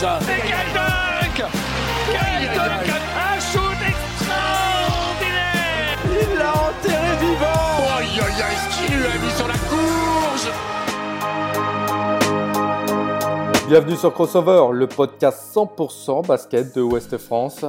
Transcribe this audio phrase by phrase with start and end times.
[0.00, 1.42] décollage Et quel dunk
[2.12, 9.06] Quel dunk Un shoot extraordinaire Il l'a enterré vivant Aïe aïe aïe, ce qu'il lui
[9.06, 10.48] a mis sur la courge
[13.68, 17.64] Bienvenue sur Crossover, le podcast 100% basket de Ouest France.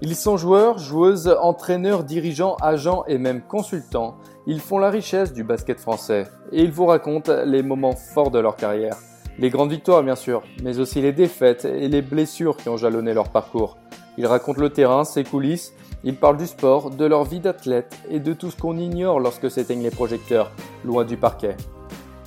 [0.00, 4.14] Ils sont joueurs, joueuses, entraîneurs, dirigeants, agents et même consultants.
[4.46, 8.38] Ils font la richesse du basket français et ils vous racontent les moments forts de
[8.38, 8.94] leur carrière.
[9.38, 13.14] Les grandes victoires bien sûr, mais aussi les défaites et les blessures qui ont jalonné
[13.14, 13.76] leur parcours.
[14.16, 18.20] Ils racontent le terrain, ses coulisses, ils parlent du sport, de leur vie d'athlète et
[18.20, 20.52] de tout ce qu'on ignore lorsque s'éteignent les projecteurs,
[20.84, 21.56] loin du parquet.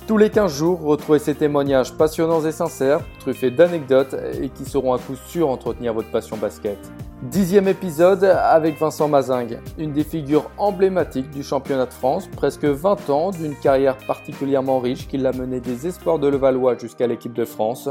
[0.08, 4.94] Tous les 15 jours, retrouvez ces témoignages passionnants et sincères, truffés d'anecdotes et qui sauront
[4.94, 6.78] à coup sûr entretenir votre passion basket.
[7.24, 13.10] Dixième épisode avec Vincent Mazingue, une des figures emblématiques du championnat de France, presque 20
[13.10, 17.44] ans d'une carrière particulièrement riche qui l'a mené des espoirs de Levallois jusqu'à l'équipe de
[17.44, 17.90] France.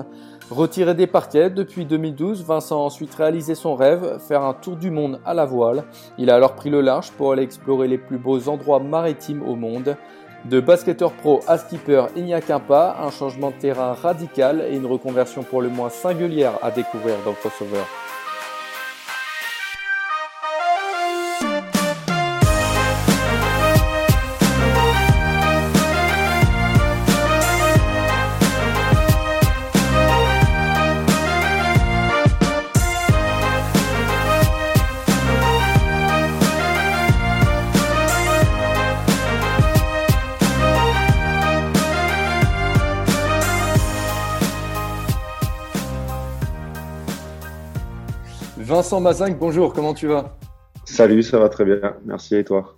[0.49, 4.89] Retiré des parquets depuis 2012, Vincent a ensuite réalisé son rêve, faire un tour du
[4.89, 5.83] monde à la voile.
[6.17, 9.55] Il a alors pris le large pour aller explorer les plus beaux endroits maritimes au
[9.55, 9.95] monde.
[10.45, 14.63] De basketteur pro à skipper, il n'y a qu'un pas, un changement de terrain radical
[14.69, 17.83] et une reconversion pour le moins singulière à découvrir dans Crossover.
[48.77, 50.37] Vincent Mazingue, bonjour, comment tu vas?
[50.85, 52.76] Salut, ça va très bien, merci et toi?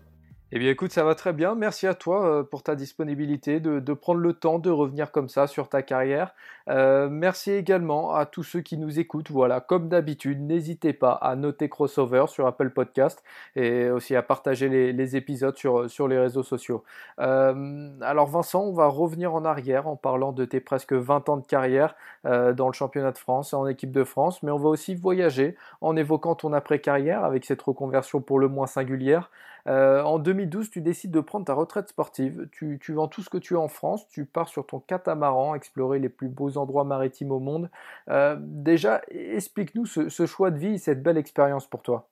[0.51, 1.53] Eh bien écoute, ça va très bien.
[1.53, 5.45] Merci à toi euh, pour ta disponibilité, de, prendre le temps de revenir comme ça
[5.45, 6.33] sur ta carrière.
[6.69, 9.29] Euh, merci également à tous ceux qui nous écoutent.
[9.29, 13.23] Voilà, comme d'habitude, n'hésitez pas à noter Crossover sur Apple Podcast
[13.55, 16.83] et aussi à partager les, épisodes sur, sur les réseaux sociaux.
[17.19, 21.37] Euh, alors Vincent, on va revenir en arrière en parlant de tes presque 20 ans
[21.37, 24.69] de carrière dans le championnat de France et en équipe de France, mais on va
[24.69, 29.29] aussi voyager en évoquant ton après-carrière avec cette reconversion pour le moins singulière.
[29.67, 32.47] Euh, en 2012, tu décides de prendre ta retraite sportive.
[32.51, 35.99] Tu, vends tout ce que tu as en France, tu pars sur ton catamaran explorer
[35.99, 37.69] les plus beaux endroits maritimes au monde.
[38.09, 42.07] Euh, déjà, explique-nous ce, choix de vie et cette belle expérience pour toi.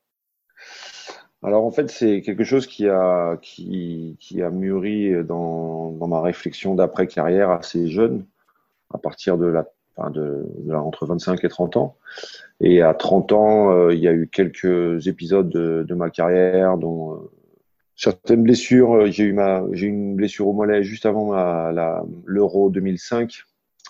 [1.43, 6.73] Alors en fait, c'est quelque chose qui a, qui, a mûri dans, dans ma réflexion
[6.73, 8.25] d'après-carrière assez jeune,
[8.91, 9.65] à partir de la
[9.97, 11.95] Enfin de, de, entre 25 et 30 ans.
[12.61, 16.77] Et à 30 ans, euh, il y a eu quelques épisodes de, de ma carrière
[16.77, 17.17] dont euh,
[17.97, 18.93] certaines blessures.
[18.93, 21.33] Euh, j'ai eu ma, j'ai une blessure au mollet juste avant
[22.25, 23.43] l'Euro 2005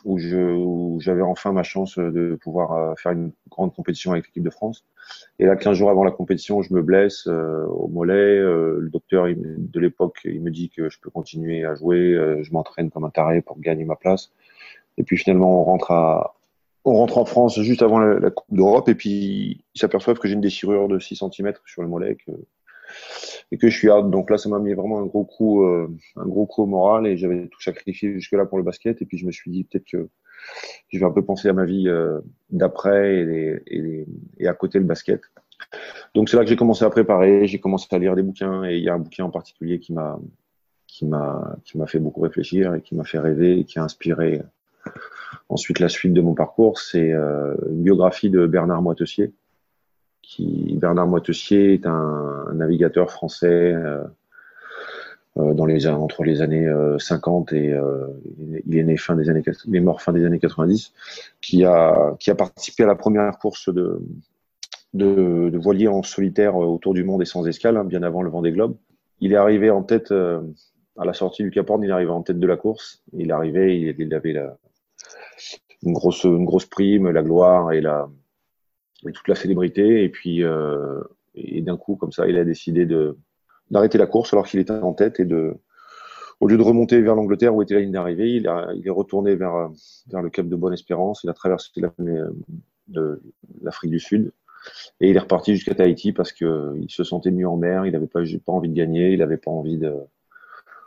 [0.06, 4.86] où j'avais enfin ma chance de pouvoir faire une grande compétition avec l'équipe de France.
[5.40, 8.14] Et là, 15 jours avant la compétition, je me blesse euh, au mollet.
[8.14, 12.14] Euh, le docteur de l'époque, il me dit que je peux continuer à jouer.
[12.14, 14.32] Euh, je m'entraîne comme un taré pour gagner ma place.
[14.98, 19.80] Et puis finalement, on rentre en France juste avant la, Coupe d'Europe et puis ils
[19.80, 22.18] s'aperçoivent que j'ai une déchirure de 6 cm sur le mollet
[23.52, 24.10] et que je suis out.
[24.10, 27.08] Donc là, ça m'a mis vraiment un gros coup, euh, un gros coup au moral
[27.08, 29.02] et j'avais tout sacrifié jusque-là pour le basket.
[29.02, 30.10] Et puis je me suis dit peut-être que
[30.90, 32.20] je vais un peu penser à ma vie euh,
[32.50, 34.06] d'après et, et,
[34.40, 35.22] et, à côté le basket.
[36.14, 38.78] Donc c'est là que j'ai commencé à préparer, j'ai commencé à lire des bouquins et
[38.78, 40.20] il y a un bouquin en particulier qui m'a
[40.86, 43.84] qui m'a qui m'a fait beaucoup réfléchir et qui m'a fait rêver et qui a
[43.84, 44.42] inspiré
[45.50, 49.34] Ensuite, la suite de mon parcours, c'est euh, une biographie de Bernard Moitessier.
[50.22, 54.04] Qui, Bernard Moitessier est un, un navigateur français euh,
[55.38, 56.68] euh, dans les, entre les années
[57.00, 57.78] 50 et
[58.66, 60.94] il est né fin des années, il est mort fin des années 90,
[61.42, 64.02] qui a, qui a participé à la première course de,
[64.94, 68.30] de, de voilier en solitaire autour du monde et sans escale, hein, bien avant le
[68.30, 68.76] Vendée Globe.
[69.22, 72.24] Il est arrivé en tête à la sortie du Cap Horn, il est arrivé en
[72.24, 73.04] tête de la course.
[73.14, 74.58] Il arrivait, il, il avait la,
[75.84, 78.10] une grosse une grosse prime, la gloire et la
[79.06, 80.04] et toute la célébrité.
[80.04, 81.02] Et puis euh,
[81.36, 83.18] et d'un coup comme ça, il a décidé de
[83.70, 85.54] d'arrêter la course alors qu'il était en tête et de
[86.40, 88.92] au lieu de remonter vers l'Angleterre où était la ligne d'arrivée, il, a, il est
[88.92, 89.70] retourné vers
[90.08, 91.24] vers le cap de Bonne-Espérance.
[91.24, 91.72] Il a traversé
[93.62, 94.32] l'Afrique du Sud
[95.00, 97.86] et il est reparti jusqu'à Tahiti parce que il se sentait mieux en mer.
[97.86, 99.96] Il n'avait pas pas envie de gagner, il n'avait pas envie de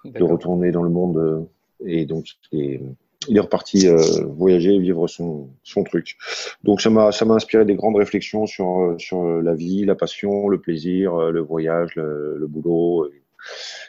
[0.05, 1.47] de retourner dans le monde
[1.85, 2.81] et donc et,
[3.29, 3.99] il est reparti euh,
[4.37, 6.17] voyager, vivre son, son truc.
[6.65, 10.49] Donc ça m'a ça m'a inspiré des grandes réflexions sur sur la vie, la passion,
[10.49, 13.23] le plaisir, le voyage, le, le boulot et,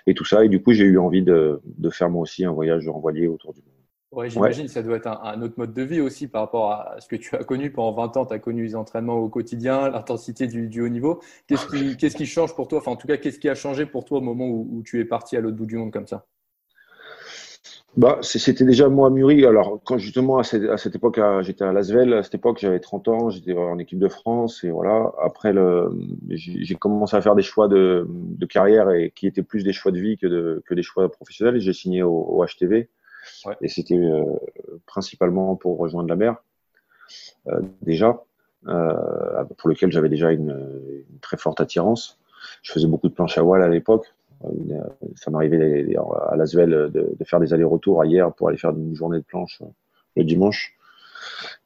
[0.07, 0.43] et, tout ça.
[0.43, 3.27] Et du coup j'ai eu envie de, de faire moi aussi un voyage en voilier
[3.27, 3.71] autour du monde.
[4.11, 6.99] Ouais, j'imagine que ça doit être un, autre mode de vie aussi par rapport à
[6.99, 8.25] ce que tu as connu pendant 20 ans.
[8.25, 11.21] Tu as connu les entraînements au quotidien, l'intensité du, haut niveau.
[11.47, 12.79] Qu'est-ce qui, qu'est-ce qui change pour toi?
[12.79, 15.05] Enfin, en tout cas, qu'est-ce qui a changé pour toi au moment où tu es
[15.05, 16.25] parti à l'autre bout du monde comme ça?
[17.97, 19.45] Bah, c'était déjà moi mûri.
[19.45, 22.79] Alors, quand justement à cette, à cette époque, j'étais à Lasvel, à cette époque, j'avais
[22.79, 25.11] 30 ans, j'étais en équipe de France, et voilà.
[25.21, 25.53] Après,
[26.29, 29.91] j'ai commencé à faire des choix de, de, carrière et qui étaient plus des choix
[29.91, 31.59] de vie que, de, que des choix professionnels.
[31.59, 32.89] J'ai signé au, au HTV,
[33.45, 33.55] ouais.
[33.61, 34.23] et c'était euh,
[34.85, 36.37] principalement pour rejoindre la mer,
[37.47, 38.23] euh, déjà,
[38.67, 42.19] euh, pour lequel j'avais déjà une, une, très forte attirance.
[42.63, 44.13] Je faisais beaucoup de planches à voile à l'époque,
[44.45, 44.81] euh,
[45.15, 45.95] ça m'arrivait
[46.29, 49.61] à Lasvel de, de faire des allers-retours hier pour aller faire une journée de planche
[49.61, 49.69] euh,
[50.15, 50.75] le dimanche.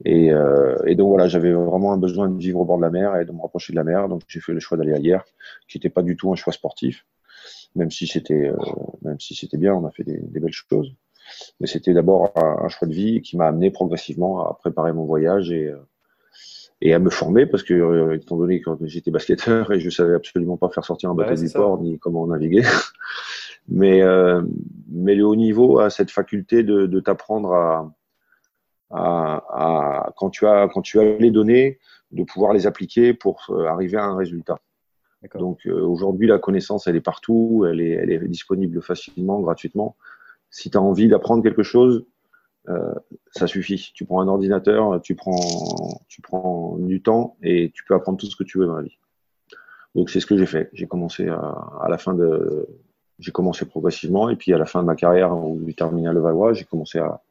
[0.03, 3.15] Et, euh, donc voilà, j'avais vraiment un besoin de vivre au bord de la mer
[3.15, 4.07] et de me rapprocher de la mer.
[4.09, 5.23] Donc j'ai fait le choix d'aller à hier,
[5.67, 7.05] qui n'était pas du tout un choix sportif,
[7.75, 10.93] même si c'était euh, si bien, on a fait des, des belles choses.
[11.59, 15.05] Mais c'était d'abord un, un, choix de vie qui m'a amené progressivement à préparer mon
[15.05, 15.73] voyage et,
[16.81, 20.13] et à me former parce que euh, étant donné que j'étais basketteur et je savais
[20.13, 22.63] absolument pas faire sortir un bateau du port ni comment naviguer.
[23.67, 24.43] Mais euh,
[24.87, 27.91] mais le haut niveau a cette faculté de, de t'apprendre à,
[28.91, 31.79] à, à, quand tu as quand tu as les données
[32.11, 34.59] de pouvoir les appliquer pour euh, arriver à un résultat.
[35.33, 39.95] Donc euh, aujourd'hui la connaissance elle est partout elle est elle est disponible facilement gratuitement.
[40.51, 42.05] Si tu as envie d'apprendre quelque chose
[43.31, 43.91] ça suffit.
[43.93, 45.35] Tu prends un ordinateur, tu prends,
[46.07, 48.83] tu prends du temps et tu peux apprendre tout ce que tu veux dans la
[48.83, 48.97] vie.
[49.95, 50.69] Donc c'est ce que j'ai fait.
[50.73, 51.39] J'ai commencé à,
[51.81, 52.67] à, la fin de,
[53.19, 56.13] j'ai commencé progressivement et puis à la fin de ma carrière où j'ai terminé à
[56.13, 57.21] Levallois, j'ai commencé à,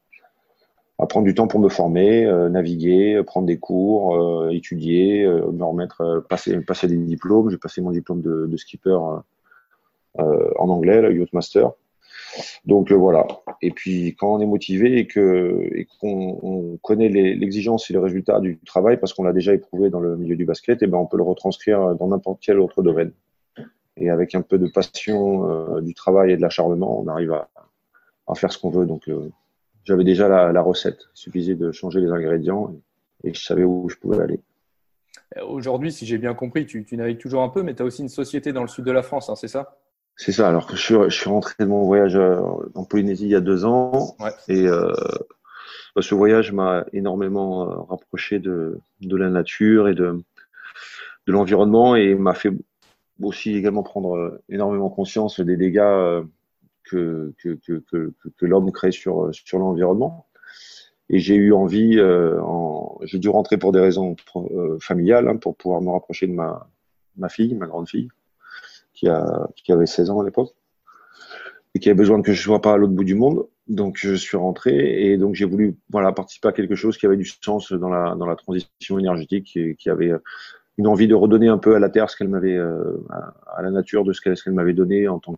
[0.98, 5.50] à, prendre du temps pour me former, euh, naviguer, prendre des cours, euh, étudier, euh,
[5.52, 7.50] me remettre, euh, passer, passer des diplômes.
[7.50, 8.96] J'ai passé mon diplôme de, de skipper
[10.16, 11.72] en anglais, le Yacht Master.
[12.64, 13.26] Donc euh, voilà.
[13.62, 15.70] Et puis quand on est motivé et que
[16.00, 20.00] qu'on on connaît l'exigence et le résultat du travail parce qu'on l'a déjà éprouvé dans
[20.00, 22.82] le milieu du basket, et eh ben on peut le retranscrire dans n'importe quel autre
[22.82, 23.12] domaine.
[23.96, 27.48] Et avec un peu de passion euh, du travail et de l'acharnement, on arrive à,
[28.26, 28.86] à faire ce qu'on veut.
[28.86, 29.30] Donc euh,
[29.84, 31.08] j'avais déjà la, recette.
[31.14, 32.74] Il suffisait de changer les ingrédients
[33.22, 34.40] et, je savais où je pouvais aller.
[35.46, 38.02] Aujourd'hui, si j'ai bien compris, tu, tu navigues toujours un peu, mais tu as aussi
[38.02, 39.78] une société dans le sud de la France, hein, c'est ça?
[40.16, 40.48] C'est ça.
[40.48, 42.40] Alors que je suis, je suis rentré de mon voyage euh,
[42.74, 44.14] en Polynésie il y a deux ans.
[44.20, 44.30] Ouais.
[44.48, 44.92] Et euh,
[45.94, 50.22] bah, ce voyage m'a énormément euh, rapproché de, de la nature et de,
[51.26, 52.52] de l'environnement et m'a fait
[53.22, 56.22] aussi également prendre euh, énormément conscience des dégâts
[56.84, 60.26] que, que, que, que, que l'homme crée sur, sur l'environnement.
[61.10, 64.16] Et j'ai eu envie, euh, en, j'ai dû rentrer pour des raisons
[64.80, 66.66] familiales, hein, pour pouvoir me rapprocher de ma,
[67.16, 68.08] ma fille, ma grande fille
[68.94, 70.54] qui, a, qui avait 16 ans à l'époque
[71.74, 73.46] et qui avait besoin que je sois pas à l'autre bout du monde.
[73.66, 77.16] Donc je suis rentré et donc j'ai voulu voilà participer à quelque chose qui avait
[77.16, 80.12] du sens dans la dans la transition énergétique et qui avait
[80.76, 83.70] une envie de redonner un peu à la terre ce qu'elle m'avait euh, à, la
[83.70, 85.36] nature de ce qu'elle m'avait donné en tant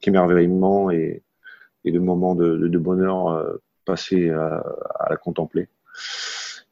[0.00, 1.22] qu'émerveillement et,
[1.84, 4.62] et de moments de, bonheur euh, passés à,
[5.10, 5.68] la contempler.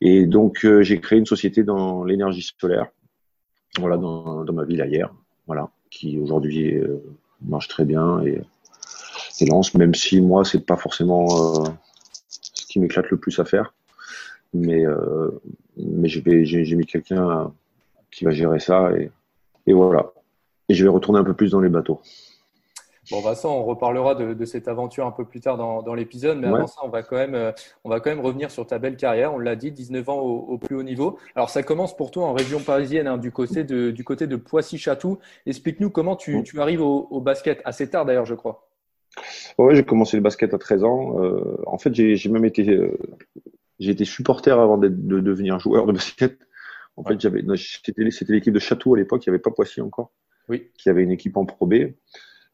[0.01, 2.87] Et donc euh, j'ai créé une société dans l'énergie solaire,
[3.79, 5.15] voilà dans, ma ville ailleurs,
[5.47, 7.03] voilà qui aujourd'hui euh,
[7.43, 8.43] marche très bien et,
[9.47, 11.27] lance, même si moi, c'est pas forcément
[11.67, 11.69] euh,
[12.29, 13.75] ce qui m'éclate le plus à faire.
[14.55, 15.31] Mais, euh,
[15.77, 17.53] mais j'ai mis quelqu'un
[18.11, 18.91] qui va gérer ça
[19.67, 20.13] et voilà.
[20.71, 22.01] Et je vais retourner un peu plus dans les bateaux.
[23.11, 26.39] Bon, Vincent, on reparlera de, de, cette aventure un peu plus tard dans, dans l'épisode,
[26.39, 27.53] mais avant ça, on va, quand même, euh,
[27.85, 29.33] on va quand même revenir sur ta belle carrière.
[29.33, 31.19] On l'a dit, 19 ans au, au, plus haut niveau.
[31.37, 34.35] Alors, ça commence pour toi en région parisienne, hein, du, côté de, du côté de
[34.35, 35.21] Poissy-Château.
[35.47, 38.69] Explique-nous comment tu, tu arrives au, au, basket, assez tard d'ailleurs, je crois.
[39.59, 41.23] Oui, j'ai commencé le basket à 13 ans.
[41.23, 42.99] Euh, en fait, j'ai même été, euh,
[43.79, 46.39] j'ai été supporter avant de, de, devenir joueur de basket.
[46.97, 47.13] En ouais.
[47.13, 50.11] fait, j'avais, c'était l'équipe de Château à l'époque, il n'y avait pas Poissy encore.
[50.49, 50.71] Oui.
[50.77, 51.75] Qui avait une équipe en Pro B.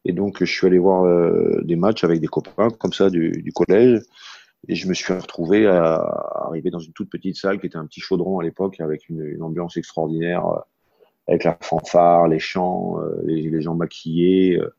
[0.04, 3.30] Et donc, je suis allé voir euh, des matchs avec des copains comme ça du,
[3.42, 4.00] du, collège.
[4.68, 7.76] Et je me suis retrouvé à, à, arriver dans une toute petite salle qui était
[7.76, 10.58] un petit chaudron à l'époque avec une, une, ambiance extraordinaire, euh,
[11.28, 14.58] avec la fanfare, les chants, euh, les, gens maquillés.
[14.58, 14.74] Euh,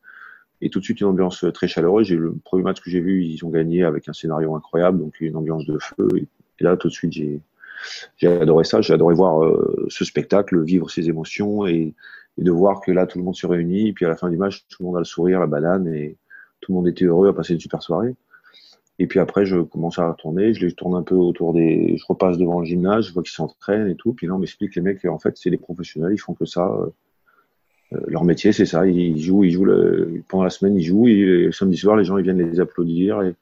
[0.60, 2.06] et tout de suite, une ambiance très chaleureuse.
[2.06, 5.20] J'ai le premier match que j'ai vu, ils ont gagné avec un scénario incroyable, donc
[5.20, 6.08] une ambiance de feu.
[6.16, 6.26] Et,
[6.60, 8.80] là, tout de suite, j'ai adoré ça.
[8.80, 9.42] J'ai adoré voir
[9.88, 11.92] ce spectacle, vivre ses émotions et
[12.38, 14.30] et de voir que là tout le monde se réunit, et puis à la fin
[14.30, 16.16] du match, tout le monde a le sourire, la banane, et
[16.60, 18.14] tout le monde était heureux à passer une super soirée.
[18.98, 22.04] Et puis après, je commence à tourner, je les tourne un peu autour des, je
[22.06, 24.82] repasse devant le gymnase, je vois qu'ils s'entraînent et tout, puis là on m'explique les
[24.82, 26.66] mecs, en fait c'est des professionnels, ils font que ça.
[26.68, 26.90] Euh,
[28.08, 31.44] leur métier c'est ça, ils jouent, ils jouent le, pendant la semaine ils jouent, et
[31.46, 33.34] le samedi soir les gens ils viennent les applaudir et,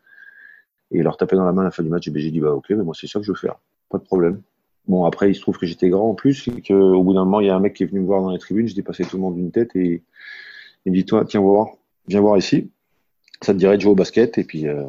[0.91, 2.09] et leur taper dans la main à la fin du match.
[2.09, 3.57] Et ben, j'ai dit, bah ok, mais moi c'est ça que je veux faire,
[3.89, 4.43] pas de problème.
[4.89, 7.41] Bon, après, il se trouve que j'étais grand en plus, et qu'au bout d'un moment,
[7.41, 9.05] il y a un mec qui est venu me voir dans les tribunes, j'ai dépassé
[9.05, 10.03] tout le monde d'une tête, et
[10.85, 11.69] il me dit, toi, tiens, voir,
[12.09, 12.71] viens voir ici,
[13.41, 14.85] ça te dirait de jouer au basket, et puis, euh,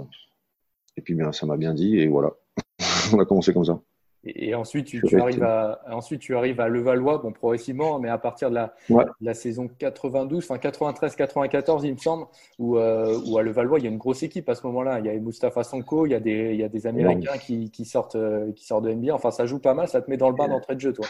[0.97, 2.31] et puis bien, ça m'a bien dit, et voilà,
[3.13, 3.79] on a commencé comme ça.
[4.25, 8.49] Et, ensuite, tu, arrives à, ensuite, tu arrives à Levallois, bon, progressivement, mais à partir
[8.49, 8.73] de la,
[9.19, 12.25] la saison 92, enfin 93-94, il me semble,
[12.57, 14.99] où, euh, où, à Levallois, il y a une grosse équipe à ce moment-là.
[14.99, 17.69] Il y a Mustafa Sanko, il y a des, il y a des Américains qui,
[17.69, 19.13] qui, sortent, euh, qui sortent de NBA.
[19.13, 21.05] Enfin, ça joue pas mal, ça te met dans le bain d'entrée de jeu, toi.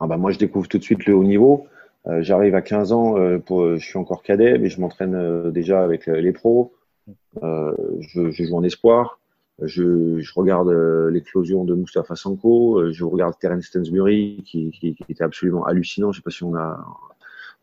[0.00, 1.66] Ah bah moi, je découvre tout de suite le haut niveau.
[2.06, 6.06] Euh, j'arrive à 15 ans, pour, je suis encore cadet, mais je m'entraîne déjà avec
[6.06, 6.72] les pros.
[7.42, 9.18] Je, je, joue en espoir.
[9.62, 14.94] Je, je regarde euh, l'éclosion de Mustafa Sanko, euh, je regarde Terence Stensbury qui, qui,
[14.94, 16.12] qui, était absolument hallucinant.
[16.12, 16.84] Je sais pas si on a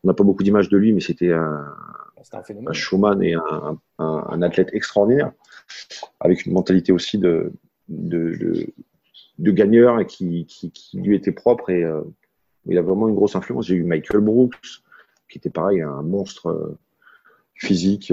[0.02, 1.72] on n'a pas beaucoup d'images de lui, mais c'était un,
[2.66, 5.32] un, showman et un, un, un, athlète extraordinaire,
[6.20, 7.52] avec une mentalité aussi de,
[7.88, 8.66] de, de,
[9.38, 11.70] de gagneur et qui, qui, qui, lui était propre.
[11.70, 12.02] Et euh,
[12.66, 13.68] il a vraiment une grosse influence.
[13.68, 14.82] J'ai eu Michael Brooks,
[15.30, 16.76] qui était pareil, un monstre
[17.54, 18.12] physique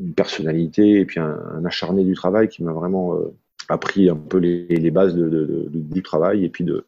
[0.00, 3.34] une personnalité et puis un, acharné du travail qui m'a vraiment euh,
[3.68, 6.86] appris un peu les, les bases du travail et puis de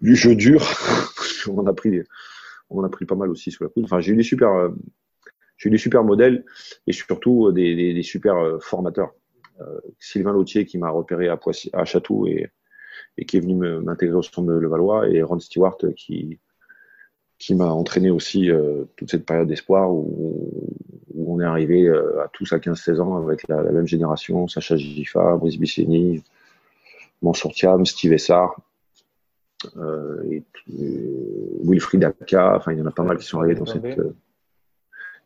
[0.00, 0.62] du jeu dur.
[1.48, 2.02] on a pris,
[2.70, 3.84] on a pris pas mal aussi sur la coude.
[3.84, 4.70] Enfin, j'ai eu des super, euh,
[5.56, 6.44] j'ai eu des super modèles
[6.86, 9.12] et surtout euh, des, des, super formateurs.
[10.00, 12.50] Sylvain Lautier qui m'a repéré à Poissy, à Château et,
[13.16, 16.40] et qui est venu m'intégrer au centre de Levallois et Ron Stewart qui
[17.42, 20.48] qui m'a entraîné aussi euh, toute cette période d'espoir où,
[21.12, 24.46] où, on est arrivé euh, à tous à 15-16 ans avec la, la, même génération,
[24.46, 26.22] Sacha Gifa, Brice Bisseni,
[27.20, 28.54] Mansour Thiam, Steve Essar,
[29.76, 30.44] euh, et,
[31.64, 34.00] Wilfried Aka, enfin il y en a pas mal qui sont arrivés dans cette...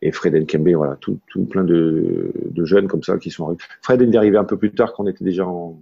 [0.00, 3.62] Et Fred Nkembe, voilà, tout, tout plein de, de, jeunes comme ça qui sont arrivés.
[3.82, 5.78] Fred est arrivé un peu plus tard qu'on était déjà en,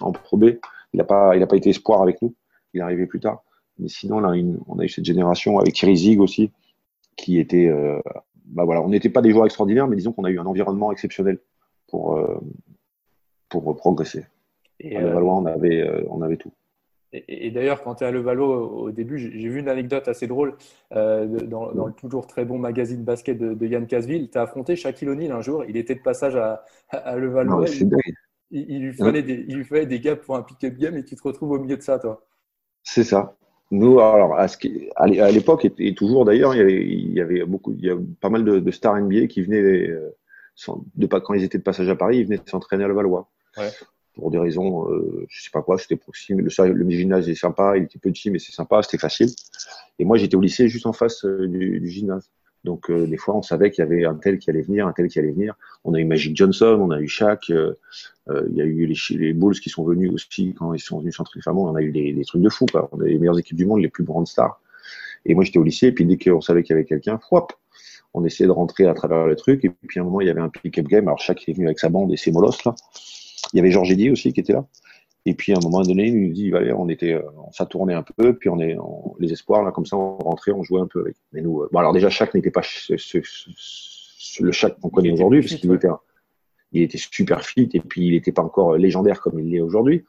[0.00, 0.44] en Pro B.
[0.92, 2.34] Il n'a pas, il a pas été espoir avec nous.
[2.72, 3.42] Il est arrivé plus tard.
[3.80, 4.32] Mais sinon, là,
[4.66, 6.52] on a eu cette génération avec Thierry Zig aussi,
[7.16, 7.66] qui était.
[7.66, 8.00] Euh,
[8.46, 10.92] bah voilà, on n'était pas des joueurs extraordinaires, mais disons qu'on a eu un environnement
[10.92, 11.38] exceptionnel
[11.88, 12.40] pour, euh,
[13.48, 14.26] pour progresser.
[14.80, 16.52] Et à Levallois, on avait, euh, on avait tout.
[17.12, 20.56] Et, d'ailleurs, quand tu es à Levallois au début, j'ai vu une anecdote assez drôle
[20.92, 24.30] dans, le toujours très bon magazine basket de, Yann Casville.
[24.30, 25.64] Tu as affronté Shaquille O'Neal un jour.
[25.64, 27.64] Il était de passage à, à Levallois.
[28.52, 31.16] il, lui fallait des, il lui fallait des gars pour un pick-up game et tu
[31.16, 32.24] te retrouves au milieu de ça, toi.
[32.84, 33.36] C'est ça.
[33.72, 38.28] Nous, alors, à, l'époque, et toujours d'ailleurs, il y avait beaucoup, il y a pas
[38.28, 40.16] mal de, stars NBA qui venaient, euh,
[40.96, 43.28] de, quand ils étaient de passage à Paris, ils venaient s'entraîner à Levallois.
[43.56, 43.70] Ouais.
[44.14, 46.40] Pour des raisons, euh, je sais pas quoi, c'était proxime.
[46.40, 49.30] Le, le gymnase est sympa, il était petit, mais c'est sympa, c'était facile.
[50.00, 52.28] Et moi, j'étais au lycée juste en face euh, du, du, gymnase.
[52.64, 54.92] Donc, euh, des fois, on savait qu'il y avait un tel qui allait venir, un
[54.92, 55.54] tel qui allait venir.
[55.84, 57.74] On a eu Magic Johnson, on a eu Shaq, euh,
[58.28, 61.16] euh, il y a eu les, Bulls qui sont venus aussi quand ils sont venus
[61.16, 61.42] s'entraîner.
[61.46, 62.88] Enfin, on a eu des, trucs de fou, quoi.
[62.92, 64.60] On a les meilleures équipes du monde, les plus grandes stars.
[65.24, 67.18] Et moi, j'étais au lycée, et puis dès qu'on savait qu'il y avait quelqu'un,
[68.12, 69.64] on essayait de rentrer à travers le truc.
[69.64, 71.08] Et puis, à un moment, il y avait un pick-up game.
[71.08, 72.74] Alors, Shaq est venu avec sa bande et ses molosses, là.
[73.52, 74.66] Il y avait Georges Eddy aussi qui était là.
[75.26, 77.66] Et puis à un moment donné, il nous dit, allez, on était, euh, on s'est
[77.66, 78.76] tourné un peu, puis on est,
[79.18, 81.16] les espoirs là, comme ça, on rentrait, on jouait un peu avec.
[81.32, 85.12] Mais nous, euh, bon alors déjà, chaque n'était pas ce, ce, le chaque qu'on connaît
[85.12, 85.88] aujourd'hui, parce qu'il était,
[86.72, 90.04] il était super fit, et puis il n'était pas encore légendaire comme il l'est aujourd'hui.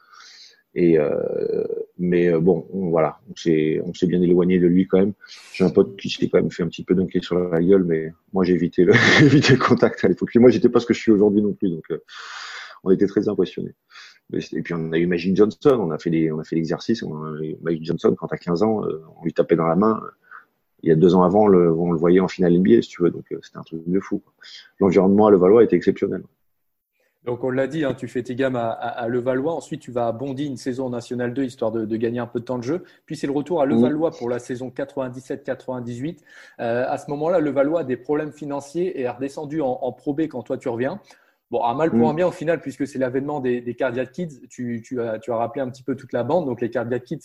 [0.74, 1.66] Et euh,
[2.00, 5.12] mais bon, voilà, on s'est, on s'est bien éloigné de lui quand même.
[5.54, 7.84] J'ai un pote qui s'est quand même fait un petit peu dunker sur la gueule,
[7.84, 10.34] mais moi j'ai évité le, évité le contact à l'époque.
[10.36, 11.84] Moi, j'étais pas ce que je suis aujourd'hui non plus, donc
[12.84, 13.74] on était très impressionnés.
[14.34, 17.04] Et puis on a eu Magic Johnson, on a fait on a fait l'exercice.
[17.62, 20.02] Magic Johnson, quand as 15 ans, euh, on lui tapait dans la main.
[20.84, 23.04] Il y a deux ans avant, le, on le voyait en finale NBA, si tu
[23.04, 23.12] veux.
[23.12, 24.22] Donc euh, c'était un truc de fou.
[24.80, 26.24] L'environnement à Levallois était exceptionnel.
[27.24, 30.08] Donc on l'a dit, hein, tu fais tes gammes à, à, Levallois, ensuite tu vas
[30.08, 32.58] à Bondy une saison en National 2 histoire de, de, gagner un peu de temps
[32.58, 32.84] de jeu.
[33.06, 36.18] Puis c'est le retour à Levallois pour la saison 97-98.
[36.60, 40.16] Euh, à ce moment-là, Levallois a des problèmes financiers et est redescendu en, en Pro
[40.16, 41.00] B quand toi tu reviens.
[41.52, 42.16] Bon, un mal pour un mm.
[42.16, 44.40] bien au final, puisque c'est l'avènement des, des Cardiac Kids.
[44.50, 46.46] Tu, tu, as, tu as rappelé un petit peu toute la bande.
[46.46, 47.20] Donc, les Cardiac Kids,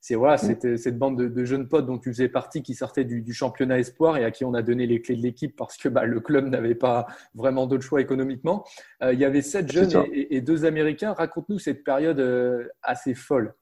[0.00, 0.76] c'est voilà, mm.
[0.76, 3.80] cette, bande de, de, jeunes potes dont tu faisais partie qui sortaient du, du, championnat
[3.80, 6.20] espoir et à qui on a donné les clés de l'équipe parce que bah, le
[6.20, 8.64] club n'avait pas vraiment d'autre choix économiquement.
[9.02, 11.12] Euh, il y avait sept jeunes et, et, deux Américains.
[11.12, 13.54] Raconte-nous cette période euh, assez folle.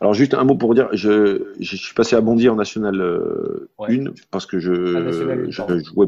[0.00, 3.70] Alors juste un mot pour dire, je, je suis passé à Bondy en National euh,
[3.78, 6.06] 1 parce que je, je jouais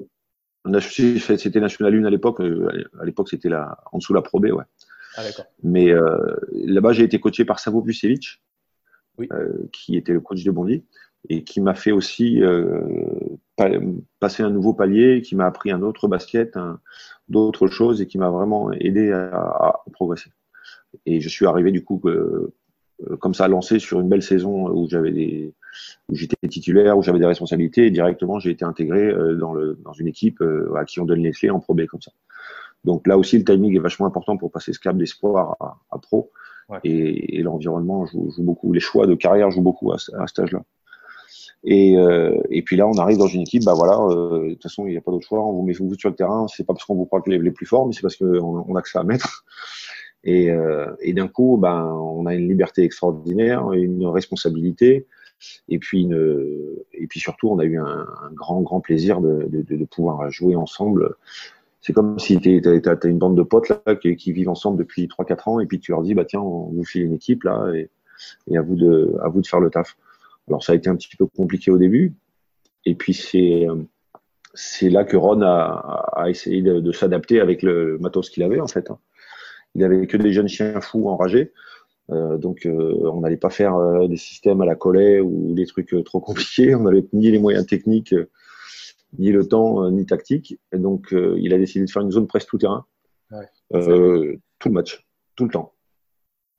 [0.80, 2.40] c'était National 1 à l'époque.
[2.40, 2.68] Euh,
[3.00, 4.64] à l'époque, c'était la, en dessous la Pro B, ouais.
[5.16, 5.22] Ah,
[5.62, 8.42] Mais euh, là-bas, j'ai été coaché par Savo Vucevic,
[9.18, 9.28] oui.
[9.32, 10.84] euh, qui était le coach de Bondy.
[11.28, 12.80] et qui m'a fait aussi euh,
[14.20, 16.56] passer un nouveau palier, qui m'a appris un autre basket,
[17.28, 20.30] d'autres choses et qui m'a vraiment aidé à, à, progresser.
[21.06, 22.54] Et je suis arrivé du coup euh,
[23.18, 25.54] comme ça lancé sur une belle saison où j'avais des
[26.08, 29.78] où j'étais titulaire, où j'avais des responsabilités et directement j'ai été intégré euh, dans, le,
[29.84, 32.12] dans une équipe euh, à qui on donne les clés en Pro B comme ça.
[32.84, 35.98] Donc là aussi le timing est vachement important pour passer ce cap d'espoir à, à,
[35.98, 36.30] pro
[36.84, 40.40] et, et l'environnement joue, joue, beaucoup, les choix de carrière jouent beaucoup à, à cet
[40.40, 40.62] âge-là.
[41.62, 44.62] Et, euh, et puis là, on arrive dans une équipe, bah voilà, euh, de toute
[44.62, 45.44] façon, il n'y a pas d'autre choix.
[45.44, 46.46] On vous met vous sur le terrain.
[46.48, 48.64] C'est pas parce qu'on vous croit que les, les plus forts, mais c'est parce qu'on
[48.66, 49.44] on a que ça à mettre.
[50.24, 55.06] Et, euh, et d'un coup, ben, on a une liberté extraordinaire, une responsabilité,
[55.68, 59.62] et puis, une, et puis surtout, on a eu un, grand, grand plaisir de, de,
[59.62, 61.14] de, pouvoir jouer ensemble.
[61.80, 65.06] C'est comme si tu as, une bande de potes là, qui, qui vivent ensemble depuis
[65.06, 67.72] 3-4 ans, et puis tu leur dis, bah tiens, on vous file une équipe là,
[67.74, 67.88] et,
[68.48, 69.96] et à vous de, à vous de faire le taf.
[70.48, 72.12] Alors ça a été un petit peu compliqué au début,
[72.84, 73.66] et puis c'est
[74.52, 78.60] c'est là que Ron a, a essayé de, de s'adapter avec le matos qu'il avait
[78.60, 78.90] en fait.
[79.74, 81.52] Il avait que des jeunes chiens fous enragés,
[82.10, 85.66] euh, donc euh, on n'allait pas faire euh, des systèmes à la collet ou des
[85.66, 86.74] trucs trop compliqués.
[86.74, 88.14] On n'avait ni les moyens techniques,
[89.18, 90.58] ni le temps, ni tactique.
[90.72, 92.84] Et donc il a décidé de faire une zone presse tout terrain,
[93.30, 95.72] ouais, tout le match, tout le temps.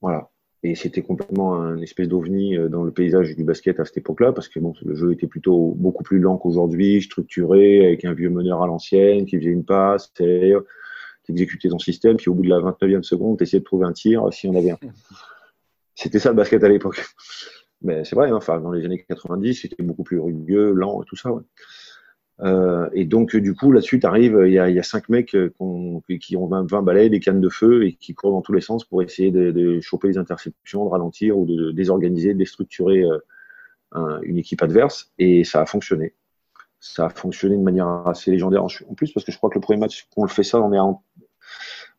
[0.00, 0.28] Voilà.
[0.64, 4.48] Et c'était complètement un espèce d'ovni dans le paysage du basket à cette époque-là, parce
[4.48, 8.62] que bon, le jeu était plutôt beaucoup plus lent qu'aujourd'hui, structuré, avec un vieux meneur
[8.62, 10.12] à l'ancienne qui faisait une passe,
[11.28, 13.92] exécutait son système, puis au bout de la 29e seconde, tu essayais de trouver un
[13.92, 14.78] tir si on avait un.
[15.94, 17.04] C'était ça le basket à l'époque.
[17.82, 21.04] Mais c'est vrai, hein, enfin, dans les années 90, c'était beaucoup plus rugueux, lent et
[21.04, 21.32] tout ça.
[21.32, 21.42] Ouais.
[22.40, 25.36] Euh, et donc, du coup, là-dessus, arrive, il y a, y a cinq mecs
[26.20, 28.60] qui ont 20, 20 balais, des cannes de feu et qui courent dans tous les
[28.60, 33.02] sens pour essayer de, de choper les interceptions, de ralentir ou de, désorganiser, de déstructurer
[33.02, 33.18] euh,
[33.92, 35.12] un, une équipe adverse.
[35.18, 36.14] Et ça a fonctionné.
[36.80, 39.60] Ça a fonctionné de manière assez légendaire en plus parce que je crois que le
[39.60, 41.04] premier match qu'on le fait ça, on est en.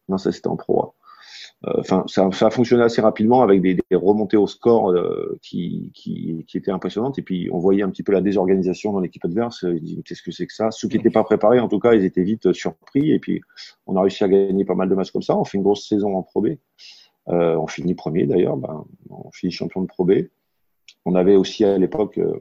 [0.10, 0.94] Non, ça c'était en pro.
[1.66, 6.44] Euh, enfin, ça, a fonctionné assez rapidement avec des, remontées au score euh, qui, qui,
[6.46, 7.18] qui, étaient impressionnantes.
[7.20, 9.63] Et puis, on voyait un petit peu la désorganisation dans l'équipe adverse.
[9.63, 10.72] Ils disaient, qu'est-ce que c'est que ça?
[10.72, 13.12] Ceux qui n'étaient pas préparés, en tout cas, ils étaient vite surpris.
[13.12, 13.42] Et puis,
[13.88, 15.38] on a réussi à gagner pas mal de matchs comme ça.
[15.38, 16.48] On fait une grosse saison en Pro B.
[17.30, 18.58] Euh, on finit premier d'ailleurs.
[18.58, 20.28] Ben, on finit champion de Pro B.
[21.06, 22.34] On avait aussi à l'époque, euh,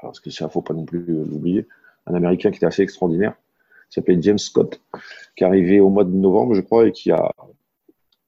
[0.00, 1.66] parce que ça, faut pas non plus l'oublier,
[2.06, 3.34] un Américain qui était assez extraordinaire,
[3.92, 4.80] qui s'appelait James Scott,
[5.36, 7.30] qui arrivé au mois de novembre, je crois, et qui a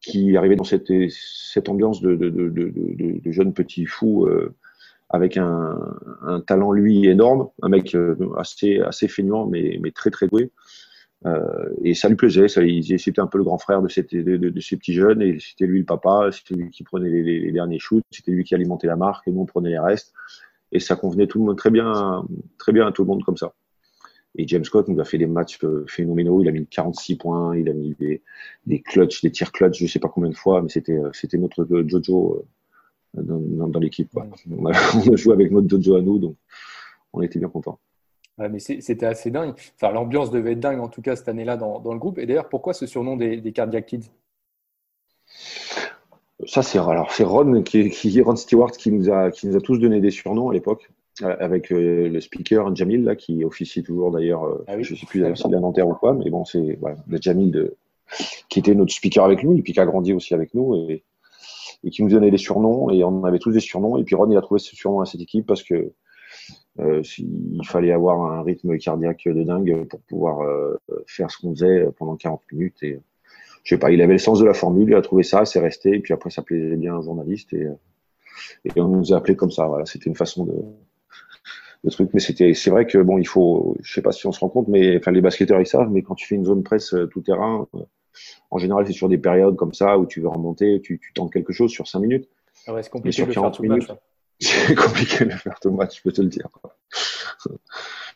[0.05, 0.91] qui arrivait dans cette,
[1.69, 4.55] ambiance de, jeunes petits fous euh,
[5.09, 5.79] avec un,
[6.47, 10.51] talent lui énorme, un mec euh, assez, feignant mais, très très doué.
[11.25, 15.23] Euh, et ça lui plaisait, c'était un peu le grand frère de, ces petits jeunes,
[15.23, 18.55] et c'était lui le papa, c'était lui qui prenait les, derniers shoots, c'était lui qui
[18.55, 20.13] alimentait la marque, et nous on prenait les restes,
[20.71, 23.55] et ça convenait tout le monde très bien à tout le monde comme ça.
[24.37, 26.41] Et James Scott nous a fait des matchs euh, phénoménaux.
[26.41, 28.23] Il a mis 46 points, il a mis des,
[28.67, 31.39] des clutches, des tirs clutch, je sais pas combien de fois, mais c'était euh, c'était
[31.39, 32.45] notre Jojo
[33.17, 34.11] euh, dans, dans, dans l'équipe.
[34.51, 34.73] On, a,
[35.07, 36.37] on a joué avec notre Jojo à nous, donc
[37.13, 37.79] on était bien contents.
[38.37, 39.55] Ouais, mais c'était assez dingue.
[39.77, 42.19] Enfin, l'ambiance devait être dingue en tout cas cette année-là dans, dans, le groupe.
[42.19, 44.11] Et d'ailleurs, pourquoi ce surnom des, des Cardiac Kids?
[46.47, 49.61] Ça, c'est alors c'est Ron qui, qui Ron Stewart qui nous a qui nous a
[49.61, 50.91] tous donné des surnoms à l'époque.
[51.23, 54.83] Euh, avec euh, le speaker Jamil là qui officie toujours d'ailleurs euh, ah oui.
[54.83, 57.53] je sais plus d'ailleurs s'il est Nanterre ou quoi mais bon c'est voilà, le Jamil
[57.53, 57.77] de,
[58.49, 61.05] qui était notre speaker avec nous et puis qui a grandi aussi avec nous et,
[61.85, 64.29] et qui nous donnait des surnoms et on avait tous des surnoms et puis Ron
[64.29, 65.93] il a trouvé ce surnom à cette équipe parce que
[66.81, 71.55] euh, il fallait avoir un rythme cardiaque de dingue pour pouvoir euh, faire ce qu'on
[71.55, 72.99] faisait pendant 40 minutes et
[73.63, 75.61] je sais pas il avait le sens de la formule il a trouvé ça c'est
[75.61, 77.69] resté et puis après ça plaisait bien aux journalistes et,
[78.65, 80.55] et on nous a appelé comme ça voilà c'était une façon de
[81.85, 82.11] le truc.
[82.15, 84.49] Mais c'était, c'est vrai que bon, il faut, je sais pas si on se rend
[84.49, 87.07] compte, mais enfin les basketteurs ils savent, mais quand tu fais une zone presse euh,
[87.07, 87.81] tout terrain, euh,
[88.51, 91.33] en général c'est sur des périodes comme ça où tu veux remonter, tu, tu tentes
[91.33, 92.29] quelque chose sur 5 minutes.
[92.67, 93.99] Ah ouais, c'est compliqué de faire tout minutes, match.
[94.41, 96.49] C'est compliqué de faire tout match, je peux te le dire.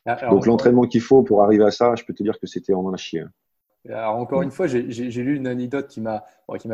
[0.05, 2.47] Ah, alors, Donc l'entraînement qu'il faut pour arriver à ça, je peux te dire que
[2.47, 3.25] c'était en a chier.
[3.89, 4.83] Alors encore une fois, j'ai
[5.23, 6.23] lu une anecdote qui m'a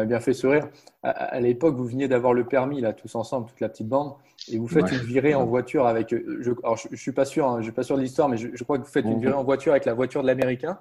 [0.04, 0.68] bien fait sourire.
[1.02, 4.14] À, à l'époque, vous veniez d'avoir le permis là, tous ensemble, toute la petite bande,
[4.50, 4.96] et vous faites ouais.
[4.96, 6.12] une virée en voiture avec.
[6.12, 8.28] Euh, je, alors je, je suis pas sûr, hein, je suis pas sûr de l'histoire,
[8.28, 10.26] mais je, je, crois que vous faites une virée en voiture avec la voiture de
[10.26, 10.78] l'américain.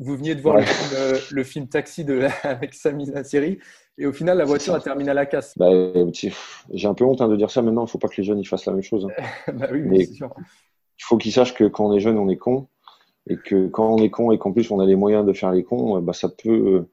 [0.00, 0.62] Vous veniez de voir ouais.
[0.62, 3.58] le, film, euh, le, film, Taxi de avec Sami série,
[3.98, 5.56] et au final, la voiture a terminé à la casse.
[5.56, 5.70] Bah,
[6.72, 7.84] J'ai un peu honte hein, de dire ça maintenant.
[7.84, 9.06] Il faut pas que les jeunes ils fassent la même chose.
[9.06, 9.52] Hein.
[9.52, 12.68] bah oui, mais il faut qu'ils sachent que quand on est jeune, on est con
[13.28, 15.52] et que quand on est con et qu'en plus on a les moyens de faire
[15.52, 16.86] les cons, bah ça peut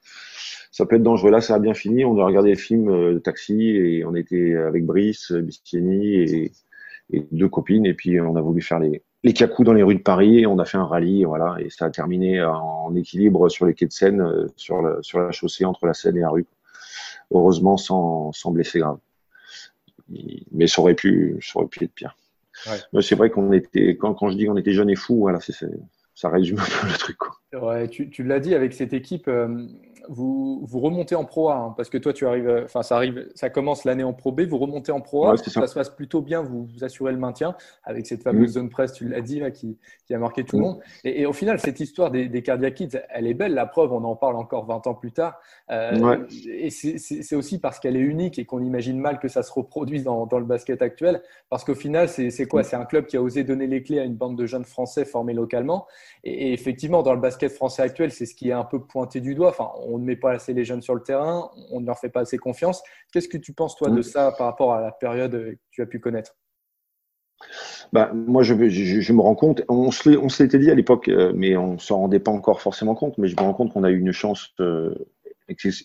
[0.72, 1.32] ça peut être dangereux.
[1.32, 2.06] Là, ça a bien fini.
[2.06, 6.52] On a regardé le film euh, Taxi et on était avec Brice, Bistieni et,
[7.12, 7.86] et deux copines.
[7.86, 10.48] Et puis on a voulu faire les, les cacous dans les rues de Paris et
[10.48, 13.86] on a fait un rallye, voilà, et ça a terminé en équilibre sur les quais
[13.86, 16.46] de Seine, euh, sur, la, sur la chaussée entre la Seine et la rue.
[17.32, 19.00] Heureusement sans, sans blessés graves.
[20.52, 22.18] Mais ça aurait pu, ça aurait pu être pire.
[22.68, 23.02] Ouais.
[23.02, 25.56] C'est vrai qu'on était, quand, quand je dis qu'on était jeunes et fous, voilà, c'est,
[26.14, 27.18] ça résume un peu le truc.
[27.18, 27.32] Quoi.
[27.54, 29.68] Ouais, tu, tu l'as dit avec cette équipe, euh,
[30.10, 32.96] vous, vous remontez en Pro A, hein, parce que toi, tu arrives, euh, enfin, ça
[32.96, 35.68] arrive, ça commence l'année en Pro B, vous remontez en Pro A, ça.
[35.68, 38.54] se passe plutôt bien, vous, vous assurez le maintien avec cette fameuse mm.
[38.54, 40.80] zone presse, tu l'as dit, là, qui, qui, a marqué tout le monde.
[41.04, 44.04] Et, au final, cette histoire des, des Cardiac Kids, elle est belle, la preuve, on
[44.04, 45.40] en parle encore 20 ans plus tard.
[45.70, 49.52] Euh, Et c'est aussi parce qu'elle est unique et qu'on imagine mal que ça se
[49.52, 52.64] reproduise dans, dans le basket actuel, parce qu'au final, c'est quoi?
[52.64, 55.06] C'est un club qui a osé donner les clés à une bande de jeunes Français
[55.06, 55.88] formés localement.
[56.24, 59.20] Et, et effectivement, dans le basket français actuel, c'est ce qui est un peu pointé
[59.20, 59.50] du doigt.
[59.50, 62.10] Enfin, on ne met pas assez les jeunes sur le terrain, on ne leur fait
[62.10, 62.82] pas assez confiance.
[63.12, 65.86] Qu'est-ce que tu penses, toi, de ça par rapport à la période que tu as
[65.86, 66.36] pu connaître?
[67.92, 71.58] Bah, moi, je, je, me rends compte, on se l'était dit à l'époque, euh, mais
[71.58, 73.90] on ne s'en rendait pas encore forcément compte, mais je me rends compte qu'on a
[73.90, 74.94] eu une chance euh,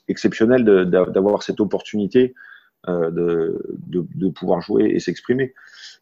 [0.09, 2.35] exceptionnelle d'avoir cette opportunité
[2.89, 5.55] euh, de, de, pouvoir jouer et s'exprimer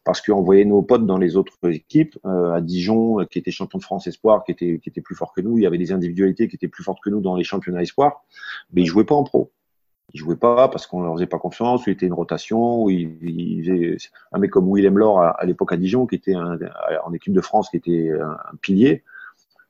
[0.03, 3.49] parce qu'on voyait nos potes dans les autres équipes, euh, à Dijon, euh, qui était
[3.49, 5.57] champion de France espoir, qui était, qui était plus fort que nous.
[5.57, 8.23] Il y avait des individualités qui étaient plus fortes que nous dans les championnats espoir,
[8.71, 9.51] mais ils jouaient pas en pro.
[10.13, 12.89] Ils jouaient pas parce qu'on leur faisait pas confiance, ou il était une rotation, ou
[12.89, 16.59] un mec comme Willem Laure à, l'époque à Dijon, qui était un,
[17.03, 19.03] en équipe de France, qui était un, pilier.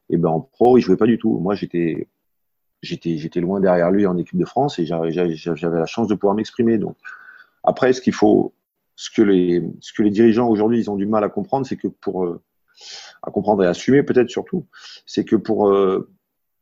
[0.10, 1.40] Et ben en pro, il jouait pas du tout.
[1.40, 2.10] Moi, j'étais
[2.86, 6.36] j'étais j'étais loin derrière lui en équipe de France et j'avais la chance de pouvoir
[6.36, 6.78] m'exprimer.
[6.78, 6.96] Donc
[7.64, 8.54] après, ce qu'il faut
[8.96, 11.76] ce que les, ce que les dirigeants aujourd'hui ils ont du mal à comprendre, c'est
[11.76, 12.42] que pour euh,
[13.24, 14.66] à comprendre et assumer peut-être surtout,
[15.06, 16.10] c'est que pour euh,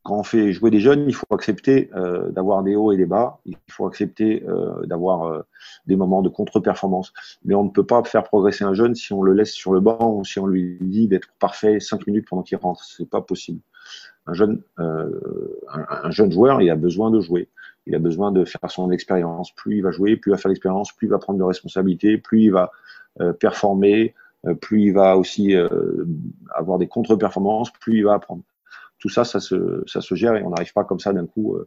[0.02, 3.06] quand on fait jouer des jeunes, il faut accepter euh, d'avoir des hauts et des
[3.06, 3.40] bas.
[3.46, 4.44] Il faut accepter
[4.84, 5.44] d'avoir
[5.86, 7.14] des moments de contre-performance.
[7.42, 9.80] Mais on ne peut pas faire progresser un jeune si on le laisse sur le
[9.80, 12.84] banc ou si on lui dit d'être parfait cinq minutes pendant qu'il rentre.
[12.84, 13.60] C'est pas possible.
[14.26, 15.10] Un jeune, un,
[15.68, 17.48] un, jeune joueur, il a besoin de jouer
[17.86, 19.52] il a besoin de faire son expérience.
[19.52, 22.18] Plus il va jouer, plus il va faire l'expérience, plus il va prendre de responsabilités,
[22.18, 22.70] plus il va
[23.20, 24.14] euh, performer,
[24.46, 26.04] euh, plus il va aussi euh,
[26.54, 28.42] avoir des contre-performances, plus il va apprendre.
[28.98, 31.58] Tout ça, ça se, ça se gère et on n'arrive pas comme ça d'un coup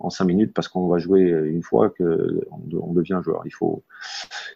[0.00, 3.40] en cinq minutes parce qu'on va jouer une fois que on, devient joueur.
[3.46, 3.82] Il faut,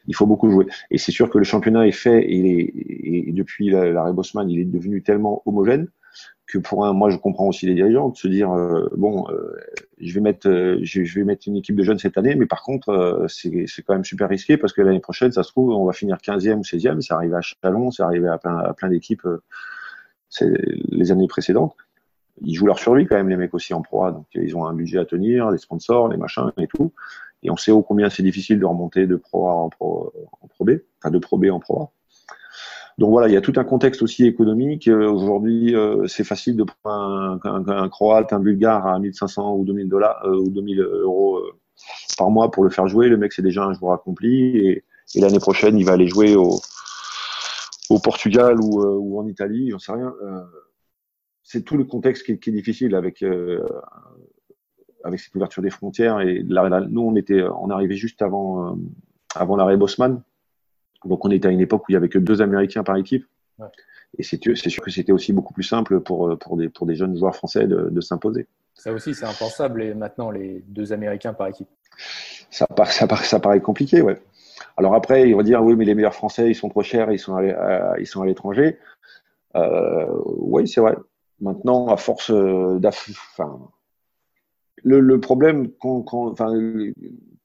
[0.06, 0.66] il faut beaucoup jouer.
[0.90, 4.66] Et c'est sûr que le championnat est fait et, et depuis l'arrêt Bosman, il est
[4.66, 5.88] devenu tellement homogène
[6.48, 9.54] que pour un, moi je comprends aussi les dirigeants de se dire euh, bon, euh,
[9.98, 12.62] je vais mettre, euh, je, vais mettre une équipe de jeunes cette année, mais par
[12.62, 15.92] contre c'est quand même super risqué parce que l'année prochaine, ça se trouve, on va
[15.92, 17.00] finir 15e ou 16e.
[17.02, 19.26] C'est arrivé à Chalon, c'est arrivé à plein, à plein d'équipes
[20.40, 21.76] les années précédentes.
[22.40, 24.72] Ils jouent leur survie quand même les mecs aussi en proie, donc ils ont un
[24.72, 26.92] budget à tenir, les sponsors, les machins et tout.
[27.42, 30.48] Et on sait au combien c'est difficile de remonter de pro A en pro, en
[30.48, 31.92] pro B, enfin de pro B en pro A.
[32.98, 34.88] Donc voilà, il y a tout un contexte aussi économique.
[34.88, 39.64] Euh, aujourd'hui, euh, c'est facile de prendre un, un, Croate, un Bulgare à 1500 ou
[39.64, 41.40] 2000 dollars euh, ou 2000 euros
[42.18, 43.08] par mois pour le faire jouer.
[43.08, 44.84] Le mec, c'est déjà un joueur accompli et,
[45.14, 46.60] l'année prochaine, il va aller jouer au,
[47.88, 50.12] au Portugal ou, ou, en Italie, j'en sais rien.
[51.42, 53.24] c'est tout le contexte qui, qui est difficile avec
[55.02, 58.76] avec cette ouverture des frontières et nous on était on arrivait juste avant
[59.34, 60.20] avant l'arrêt Bosman
[61.04, 63.26] donc on était à une époque où il y avait que deux Américains par équipe.
[64.16, 67.16] Et c'est sûr que c'était aussi beaucoup plus simple pour, pour, des, pour des jeunes
[67.16, 68.46] joueurs français de, s'imposer.
[68.74, 71.68] Ça aussi, c'est impensable et maintenant les deux Américains par équipe.
[72.50, 74.18] Ça, ça, ça paraît compliqué, ouais.
[74.76, 77.18] Alors après, ils vont dire oui, mais les meilleurs Français, ils sont trop chers, ils
[77.18, 78.78] sont à, euh, ils sont à l'étranger.
[79.56, 80.96] Euh, oui, c'est vrai.
[81.40, 83.58] Maintenant, à force euh, enfin,
[84.84, 86.40] le, le, problème, quand, quand,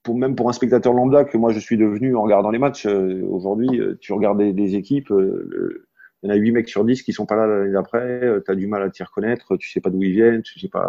[0.04, 2.86] pour, même pour un spectateur lambda que moi je suis devenu en regardant les matchs,
[2.86, 5.88] euh, aujourd'hui, euh, tu regardes des, équipes, euh,
[6.22, 8.52] il y en a 8 mecs sur 10 qui sont pas là l'année d'après, tu
[8.52, 10.88] as du mal à t'y reconnaître, tu sais pas d'où ils viennent, tu sais pas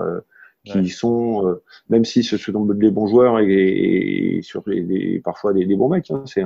[0.65, 1.59] qui ils sont,
[1.91, 6.23] même si ce sont des bons joueurs et, sur les, parfois des, bons mecs, hein,
[6.27, 6.43] c'est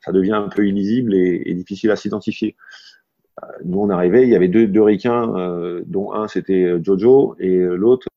[0.00, 2.54] ça devient un peu illisible et, difficile à s'identifier.
[3.64, 8.08] Nous, on arrivait, il y avait deux, deux ricains, dont un c'était Jojo et l'autre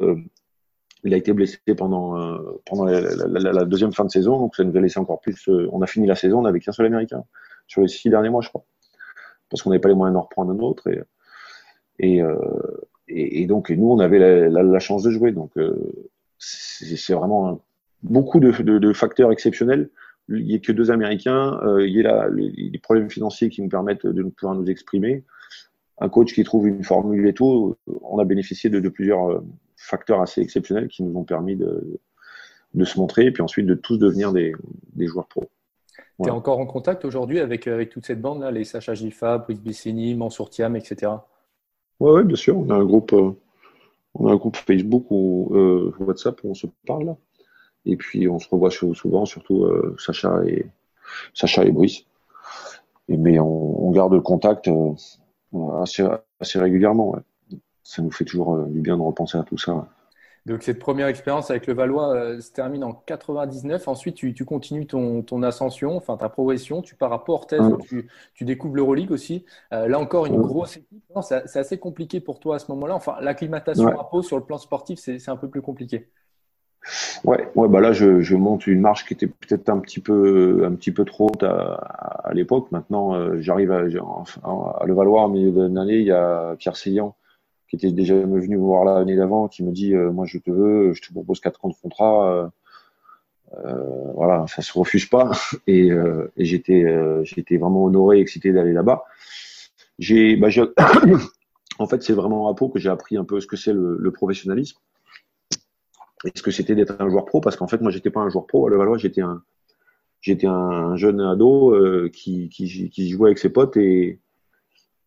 [1.03, 4.75] il a été blessé pendant, euh, pendant la, deuxième fin de saison, donc ça nous
[4.77, 5.49] a laissé encore plus.
[5.49, 7.23] Euh, on a fini la saison, avec un seul Américain
[7.67, 8.63] sur les six derniers mois, je crois,
[9.49, 10.87] parce qu'on n'avait pas les moyens d'en reprendre un autre.
[11.99, 12.35] Et, euh,
[13.07, 15.31] et, donc, nous, on avait la, chance de jouer.
[15.31, 15.51] Donc,
[16.37, 17.61] c'est vraiment
[18.03, 19.89] beaucoup de, de, facteurs exceptionnels.
[20.29, 24.07] Il n'y a que deux Américains, il y a les problèmes financiers qui nous permettent
[24.07, 25.23] de pouvoir nous exprimer.
[25.99, 27.75] Un coach qui trouve une formule et tout.
[28.01, 29.43] On a bénéficié de, de plusieurs
[29.81, 31.99] facteurs assez exceptionnels qui nous ont permis de,
[32.73, 34.53] de se montrer et puis ensuite de tous devenir des,
[34.93, 35.49] des joueurs pros.
[36.21, 39.59] Tu es encore en contact aujourd'hui avec, avec toute cette bande-là, les Sacha Gifa, Brice
[39.59, 41.11] Bissini, Mansour Thiam, etc.
[41.99, 42.57] Oui, ouais, bien sûr.
[42.57, 43.13] On a un groupe,
[44.13, 45.51] on a un groupe Facebook ou
[45.99, 47.15] WhatsApp où on se parle.
[47.85, 49.67] Et puis on se revoit souvent, surtout
[49.97, 50.67] Sacha et
[51.33, 52.05] Sacha et Brice.
[53.09, 54.69] Et, mais on, on, garde le contact
[55.81, 56.05] assez,
[56.39, 57.15] assez régulièrement.
[57.83, 59.87] Ça nous fait toujours du bien de repenser à tout ça.
[60.47, 63.87] Donc cette première expérience avec le Valois euh, se termine en 99.
[63.87, 66.81] Ensuite, tu, tu continues ton, ton, ascension, enfin ta progression.
[66.81, 67.53] Tu pars à Portes,
[67.87, 69.45] tu, tu, découvres l'Euroleague aussi.
[69.71, 71.03] Euh, là encore, une grosse équipe.
[71.21, 72.95] C'est assez compliqué pour toi à ce moment-là.
[72.95, 76.09] Enfin, l'acclimatation à Pau sur le plan sportif, c'est un peu plus compliqué.
[77.23, 80.63] Ouais, ouais, bah là je, je, monte une marche qui était peut-être un petit peu
[80.65, 81.75] un petit peu trop haute à,
[82.23, 82.71] à, l'époque.
[82.71, 85.99] Maintenant, euh, j'arrive à, à, le Valois en milieu de l'année.
[85.99, 87.15] Il y a Pierre Seillant
[87.71, 90.51] qui était déjà venu me voir l'année d'avant, qui me dit euh, moi je te
[90.51, 92.29] veux, je te propose quatre ans de contrat.
[92.29, 92.47] Euh,
[93.65, 95.31] euh voilà, ça se refuse pas.
[95.67, 95.89] Et,
[96.35, 96.85] j'étais
[97.23, 99.05] j'étais vraiment honoré, excité d'aller là-bas.
[99.99, 100.49] J'ai, bah,
[101.79, 104.11] en fait, c'est vraiment à Pau que j'ai appris un peu ce que c'est le,
[104.11, 104.77] professionnalisme
[106.25, 108.29] et ce que c'était d'être un joueur pro, parce qu'en fait, moi, j'étais pas un
[108.29, 109.41] joueur pro à Levallois, j'étais un
[110.19, 111.73] j'étais un jeune ado
[112.11, 114.19] qui, qui, qui jouait avec ses potes et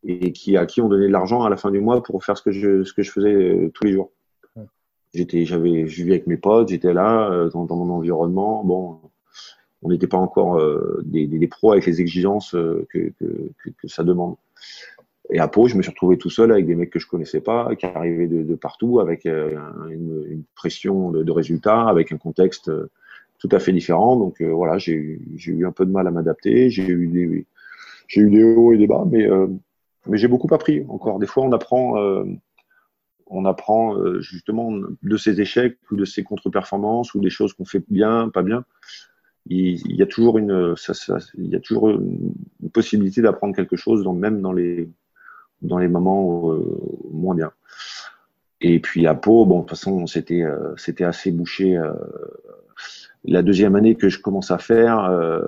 [0.05, 2.37] et qui à qui on donnait de l'argent à la fin du mois pour faire
[2.37, 4.13] ce que je ce que je faisais euh, tous les jours.
[5.15, 8.65] J'étais j'avais je vivais avec mes potes, j'étais là euh, dans, dans, mon environnement.
[8.65, 9.01] Bon,
[9.83, 13.71] on n'était pas encore euh, des, des, des, pros avec les exigences que, que, que,
[13.81, 14.35] que, ça demande.
[15.31, 17.41] Et à Pau, je me suis retrouvé tout seul avec des mecs que je connaissais
[17.41, 22.19] pas, qui arrivaient de, de partout, avec une, une, pression de, de, résultats, avec un
[22.19, 22.71] contexte
[23.39, 24.17] tout à fait différent.
[24.17, 26.71] Donc voilà, j'ai eu, eu un peu de mal à m'adapter.
[26.71, 27.47] J'ai eu des
[28.09, 29.27] j'ai eu des hauts et des bas, mais
[30.07, 31.19] mais j'ai beaucoup appris encore.
[31.19, 32.25] Des fois, on apprend, euh,
[33.27, 34.71] on apprend euh, justement
[35.03, 38.65] de ses échecs ou de ses contre-performances ou des choses qu'on fait bien, pas bien.
[39.47, 42.33] Il, y a toujours une, ça, ça, il y a toujours une,
[42.73, 44.89] possibilité d'apprendre quelque chose, dans, même dans les,
[45.61, 46.65] dans les moments euh,
[47.13, 47.53] moins bien.
[48.67, 51.79] Et puis à Pau, bon, de toute façon, c'était, euh, c'était assez bouché
[53.25, 55.41] la deuxième année que je commence à faire, euh,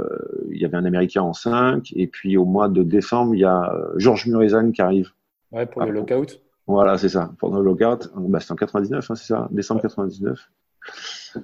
[0.51, 1.93] il y avait un Américain en 5.
[1.95, 5.11] Et puis au mois de décembre, il y a euh, Georges Muresan qui arrive.
[5.53, 6.41] Ouais, pour le lockout.
[6.67, 7.31] Voilà, c'est ça.
[7.39, 8.11] Pendant le lockout.
[8.17, 9.49] Bah, c'est en 99, hein, c'est ça.
[9.51, 10.51] Décembre 99.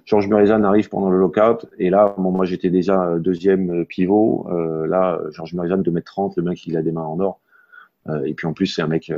[0.04, 1.66] Georges Muresan arrive pendant le lockout.
[1.78, 4.46] Et là, bon, moi, j'étais déjà euh, deuxième pivot.
[4.50, 7.40] Euh, là, Georges Muresan, 2m30, le mec, il a des mains en or.
[8.08, 9.12] Euh, et puis en plus, c'est un mec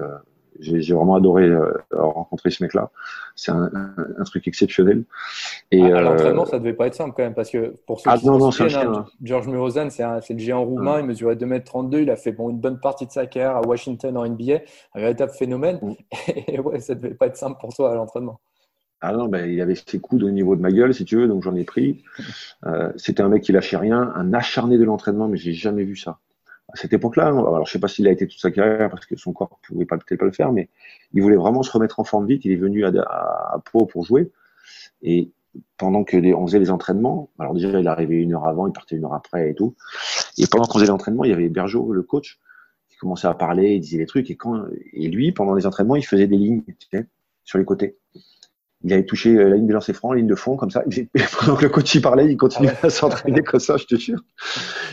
[0.60, 2.90] j'ai vraiment adoré euh, rencontrer ce mec-là.
[3.34, 5.04] C'est un, un, truc exceptionnel.
[5.70, 8.10] Et à, à l'entraînement, ça devait pas être simple quand même, parce que pour ceux
[8.10, 12.02] ah, qui non, se souviennent, hein, Georges Murozan, c'est le géant roumain, il mesurait 2m32,
[12.02, 14.60] il a fait bon, une bonne partie de sa carrière à Washington en NBA,
[14.94, 15.78] un véritable phénomène.
[15.82, 15.94] Mm.
[16.48, 18.40] Et ouais, ça devait pas être simple pour toi à l'entraînement.
[19.00, 21.28] Ah non, ben, il avait ses coudes au niveau de ma gueule, si tu veux,
[21.28, 22.02] donc j'en ai pris.
[22.64, 25.96] Euh, C'était un mec qui lâchait rien, un acharné de l'entraînement, mais j'ai jamais vu
[25.96, 26.20] ça
[26.74, 27.28] à cette époque-là.
[27.28, 27.38] Hein.
[27.38, 29.86] Alors, je sais pas s'il a été toute sa carrière parce que son corps pouvait
[29.86, 30.68] pas peut-être pas le faire, mais
[31.12, 32.44] il voulait vraiment se remettre en forme vite.
[32.44, 34.30] Il est venu à, à, Pau pour jouer.
[35.02, 35.30] Et
[35.78, 38.72] pendant que les, on faisait les entraînements, alors déjà, il arrivait une heure avant, il
[38.72, 39.76] partait une heure après et tout.
[40.36, 42.40] Et pendant qu'on faisait l'entraînement, il y avait Bergeau, le coach,
[42.88, 44.30] qui commençait à parler, il disait des trucs.
[44.30, 46.64] Et lui, pendant les entraînements, il faisait des lignes,
[47.44, 47.98] sur les côtés.
[48.84, 50.84] Il avait touché la ligne de lancer franc, la ligne de fond, comme ça.
[50.90, 51.08] Et
[51.40, 53.96] pendant que le coach y parlait, il continuait ah à s'entraîner comme ça, je te
[53.96, 54.20] jure.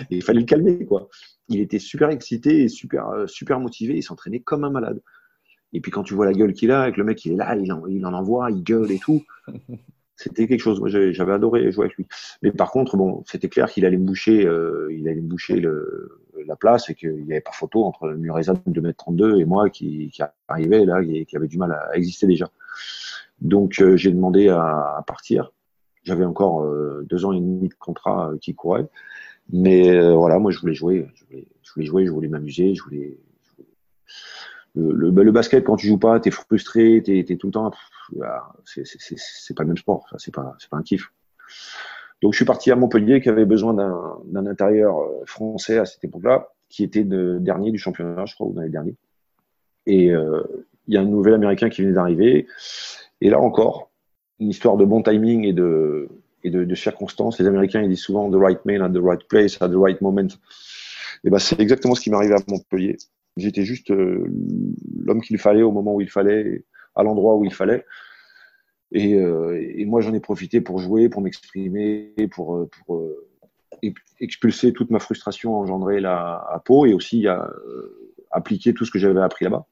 [0.10, 1.10] Et il fallait le calmer, quoi
[1.52, 3.96] il était super excité et super, euh, super motivé.
[3.96, 5.02] Il s'entraînait comme un malade.
[5.74, 7.56] Et puis quand tu vois la gueule qu'il a, avec le mec, il est là,
[7.56, 9.24] il en, il en envoie, il gueule et tout.
[10.16, 10.80] C'était quelque chose.
[10.80, 12.06] Moi, j'avais adoré jouer avec lui.
[12.44, 15.60] Mais par contre, bon, c'était clair qu'il allait me boucher, euh, il allait me boucher
[15.60, 19.72] le, la place et qu'il n'y avait pas photo entre Mureza de 2m32 et moi
[19.72, 22.52] qui, qui arrivait là, et qui avait du mal à exister déjà.
[23.42, 25.52] Donc, euh, j'ai demandé à, à partir.
[26.04, 28.88] J'avais encore euh, deux ans et demi de contrat qui courait.
[29.52, 32.74] Mais euh, voilà, moi je voulais jouer, je voulais, je voulais jouer, je voulais m'amuser,
[32.74, 33.18] je voulais.
[34.74, 37.72] Le, le, le, basket quand tu joues pas, t'es frustré, t'es es tout le temps.
[38.64, 41.12] C'est pas le même sport, c'est pas pas un kiff.
[42.22, 46.04] Donc je suis parti à Montpellier qui avait besoin d'un intérieur euh, français à cette
[46.04, 48.94] époque-là, qui était de dernier du championnat, je crois, ou l'année dernière.
[49.88, 50.44] Et euh,
[50.88, 52.48] il y a un nouvel Américain qui venait d'arriver.
[53.22, 53.92] Et là encore,
[54.40, 56.10] une histoire de bon timing et de,
[56.44, 57.40] et de, de, circonstances.
[57.40, 60.02] Les Américains, ils disent souvent the right man at the right place at the right
[60.02, 60.28] moment.
[61.24, 62.98] Et ben, c'est exactement ce qui m'arrivait à Montpellier.
[63.38, 64.26] J'étais juste euh,
[64.98, 67.86] l'homme qu'il fallait au moment où il fallait, à l'endroit où il fallait.
[68.92, 73.28] Et, euh, et moi, j'en ai profité pour jouer, pour m'exprimer, pour, euh, pour euh,
[74.20, 77.50] expulser toute ma frustration engendrée là à Pau et aussi à
[78.32, 79.66] appliquer tout ce que j'avais appris là-bas.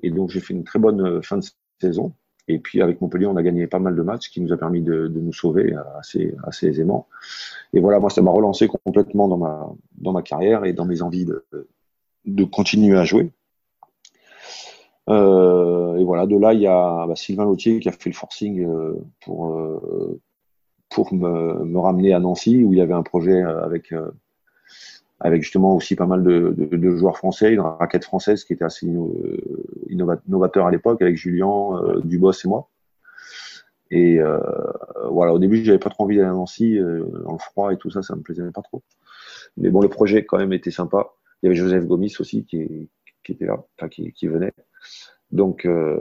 [0.00, 1.44] Et donc, j'ai fait une très bonne fin de
[1.80, 2.14] saison
[2.48, 4.82] Et puis avec Montpellier, on a gagné pas mal de matchs, qui nous a permis
[4.82, 7.06] de, nous sauver assez, assez aisément.
[7.72, 11.02] Et voilà, moi, ça m'a relancé complètement dans ma, dans ma carrière et dans mes
[11.02, 11.44] envies de,
[12.24, 13.30] de continuer à jouer.
[15.08, 18.14] Euh, et voilà, de là, il y a bah, Sylvain Lautier qui a fait le
[18.14, 20.20] forcing euh, pour, euh,
[20.90, 23.94] pour me, me, ramener à Nancy, où il y avait un projet avec,
[25.20, 28.64] avec justement aussi pas mal de, de, de, joueurs français, une raquette française qui était
[28.64, 28.86] assez
[29.88, 32.68] innovateur à l'époque, avec Julien, Dubos et moi.
[33.90, 34.20] Et
[35.10, 37.90] voilà, au début, j'avais pas trop envie d'aller à Nancy, dans le froid et tout
[37.90, 38.82] ça, ça me plaisait pas trop.
[39.56, 41.14] Mais bon, le projet quand même était sympa.
[41.42, 42.88] Il y avait Joseph Gomis aussi qui,
[43.24, 44.52] qui était là, enfin qui, qui venait.
[45.30, 45.98] Donc euh,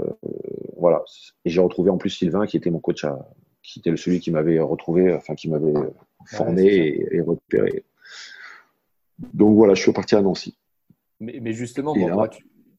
[0.78, 1.04] voilà.
[1.46, 3.28] Et j'ai retrouvé en plus Sylvain qui était mon coach, à,
[3.62, 5.74] qui était celui qui m'avait retrouvé, enfin qui m'avait
[6.26, 7.84] formé et, repéré.
[9.34, 10.58] Donc voilà, je suis reparti à Nancy.
[11.20, 11.94] Mais, mais justement,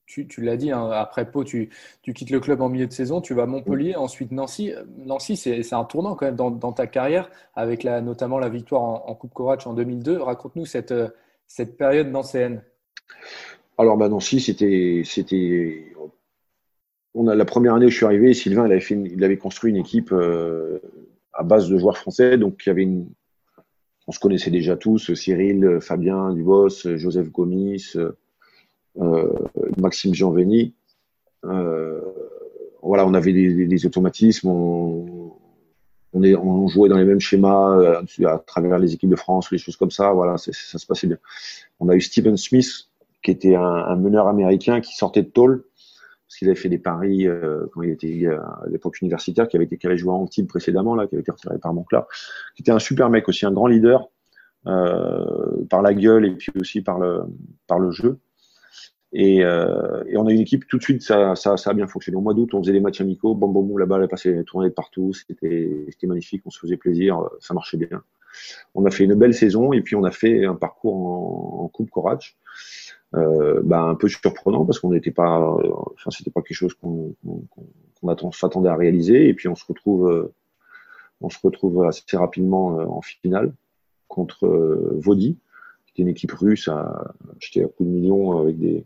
[0.07, 1.69] tu, tu, l'as dit, hein, après Pau, tu,
[2.03, 4.73] tu, quittes le club en milieu de saison, tu vas à Montpellier, ensuite Nancy.
[4.97, 8.83] Nancy, c'est un tournant quand même dans, dans, ta carrière, avec la, notamment la victoire
[8.83, 10.19] en, Coupe Courage en 2002.
[10.19, 10.95] Raconte-nous cette,
[11.47, 12.63] cette période CN.
[13.77, 15.93] Alors, bah, Nancy, c'était,
[17.15, 19.37] on a la première année où je suis arrivé, Sylvain, il avait, fait il avait
[19.37, 20.81] construit une équipe euh,
[21.33, 23.09] à base de joueurs français, donc il y avait une,
[24.09, 27.93] on se connaissait déjà tous, Cyril, Fabien Dubos, Joseph Gomis,
[28.99, 29.33] euh,
[29.77, 30.73] Maxime Gianveni.
[31.45, 32.01] Euh,
[32.83, 35.37] voilà, on avait des, automatismes, on,
[36.69, 39.91] jouait dans les mêmes schémas euh, à travers les équipes de France, les choses comme
[39.91, 40.11] ça.
[40.13, 41.19] Voilà, ça se passait bien.
[41.79, 42.89] On a eu Steven Smith,
[43.23, 45.65] qui était un, un meneur américain qui sortait de Toll
[46.29, 49.57] parce qu'il avait fait des paris euh, quand il était euh, à l'époque universitaire, qui
[49.57, 52.07] avait été qui avait joué en type précédemment là, qui avait été retiré par Monclar,
[52.55, 54.11] qui était un super mec aussi, un grand leader
[54.67, 57.23] euh, par la gueule et puis aussi par le
[57.67, 58.19] par le jeu.
[59.15, 61.87] Et, euh, et on a une équipe tout de suite, ça, ça, ça a bien
[61.87, 62.19] fonctionné.
[62.19, 64.69] Au mois d'août, on faisait des matchs amicaux, bon bon bon, la balle passait, tournait
[64.69, 68.03] de partout, c'était magnifique, on se faisait plaisir, ça marchait bien.
[68.75, 71.69] On a fait une belle saison et puis on a fait un parcours en, en
[71.69, 72.37] Coupe Courage
[73.15, 76.75] euh, bah, un peu surprenant parce qu'on n'était pas, euh, enfin c'était pas quelque chose
[76.75, 80.35] qu'on qu s'attendait à réaliser et puis on se retrouve, euh,
[81.21, 83.53] on se retrouve assez rapidement euh, en finale
[84.09, 84.47] contre
[84.97, 85.39] Vodi,
[85.87, 87.15] qui était une équipe russe à
[87.57, 88.85] à coup de millions avec des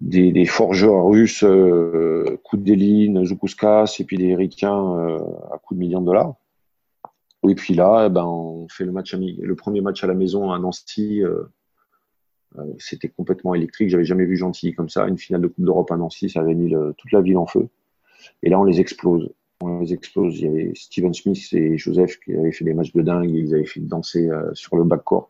[0.00, 5.18] des, des forgeurs russes, euh, Koudelin, Zoukouskas et puis des Ricains
[5.52, 6.34] à coup de millions de dollars.
[7.48, 10.52] Et puis là, eh ben, on fait le match le premier match à la maison
[10.52, 11.22] à Nancy.
[11.22, 11.52] Euh, euh,
[12.78, 13.88] c'était complètement électrique.
[13.88, 15.06] J'avais jamais vu Gentil comme ça.
[15.06, 17.68] Une finale de Coupe d'Europe à Nancy, ça avait mis toute la ville en feu.
[18.42, 19.30] Et là, on les explose.
[19.60, 20.38] On les explose.
[20.38, 23.30] Il y avait Steven Smith et Joseph qui avaient fait des matchs de dingue.
[23.30, 25.28] Ils avaient fait danser euh, sur le backcourt.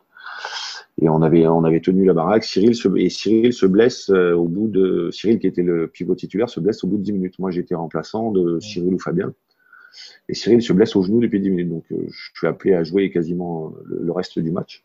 [1.00, 2.44] Et on avait, on avait tenu la baraque.
[2.44, 6.14] Cyril se, et Cyril se blesse euh, au bout de, Cyril qui était le pivot
[6.14, 7.38] titulaire se blesse au bout de 10 minutes.
[7.38, 9.32] Moi, j'étais remplaçant de Cyril ou Fabien.
[10.28, 11.68] Et Cyril se blesse au genou depuis 10 minutes.
[11.68, 14.84] Donc, je suis appelé à jouer quasiment le reste du match.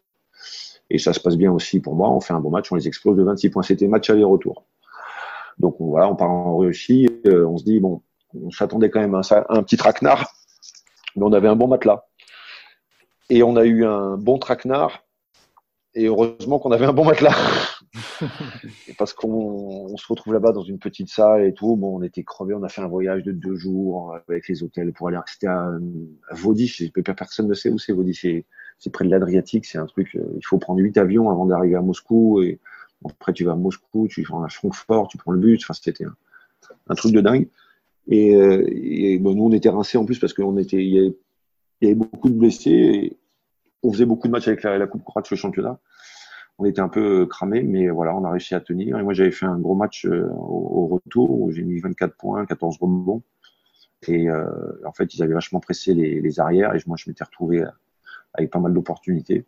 [0.89, 2.09] Et ça se passe bien aussi pour moi.
[2.09, 3.63] On fait un bon match, on les explose de 26 points.
[3.63, 4.65] C'était match aller-retour.
[5.59, 7.07] Donc voilà, on part en Russie.
[7.25, 8.01] Euh, on se dit, bon,
[8.33, 10.33] on s'attendait quand même à un, petit traquenard,
[11.15, 12.05] mais on avait un bon matelas.
[13.29, 15.03] Et on a eu un bon traquenard.
[15.93, 17.35] Et heureusement qu'on avait un bon matelas.
[18.97, 21.75] parce qu'on se retrouve là-bas dans une petite salle et tout.
[21.75, 22.53] Bon, on était crevés.
[22.53, 25.71] On a fait un voyage de deux jours avec les hôtels pour aller rester à,
[26.29, 27.13] à.
[27.15, 28.13] Personne ne sait où c'est Vaudi
[28.79, 31.75] c'est près de l'Adriatique, c'est un truc, euh, il faut prendre huit avions avant d'arriver
[31.75, 32.59] à Moscou, et
[33.05, 36.05] après tu vas à Moscou, tu vas à Francfort, tu prends le bus, enfin c'était
[36.05, 37.47] un, truc de dingue.
[38.07, 41.15] Et, euh, nous on était rincés en plus parce qu'on était, il
[41.81, 43.17] y, avait, beaucoup de blessés,
[43.83, 45.79] on faisait beaucoup de matchs avec la, la Coupe Croate le championnat.
[46.59, 48.97] On était un peu cramés, mais voilà, on a réussi à tenir.
[48.97, 52.45] Et moi j'avais fait un gros match euh, au, retour où j'ai mis 24 points,
[52.45, 53.21] 14 rebonds.
[54.07, 54.45] Et euh,
[54.85, 57.63] en fait, ils avaient vachement pressé les arrières et moi je m'étais retrouvé
[58.37, 59.45] avec pas mal d'opportunités.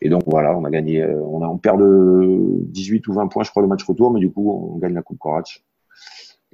[0.00, 3.28] Et donc voilà, on a gagné, euh, on, a, on perd de 18 ou 20
[3.28, 5.64] points, je crois, le match retour, mais du coup, on gagne la Coupe Courage.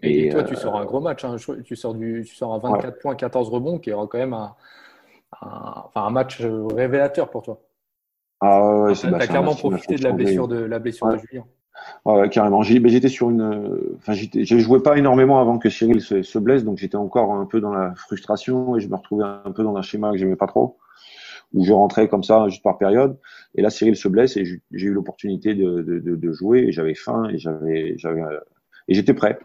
[0.03, 1.37] Et, toi, tu euh, sors un gros match, hein.
[1.65, 4.55] tu, sors du, tu sors à 24 points, 14 rebonds, qui est quand même un,
[5.41, 7.61] enfin, un match révélateur pour toi.
[8.41, 11.45] Ah ouais, Tu as clairement profité de la blessure de, la blessure de Julien.
[12.07, 12.63] Ouais, carrément.
[12.63, 13.79] J'étais sur une.
[13.97, 17.45] Enfin, je jouais pas énormément avant que Cyril se, se blesse, donc j'étais encore un
[17.45, 20.37] peu dans la frustration et je me retrouvais un peu dans un schéma que j'aimais
[20.37, 20.79] pas trop
[21.53, 23.19] où je rentrais comme ça juste par période.
[23.55, 26.95] Et là, Cyril se blesse et j'ai eu l'opportunité de, de, de, jouer et j'avais
[26.95, 28.23] faim et j'avais, j'avais,
[28.89, 29.39] et j'étais prêt.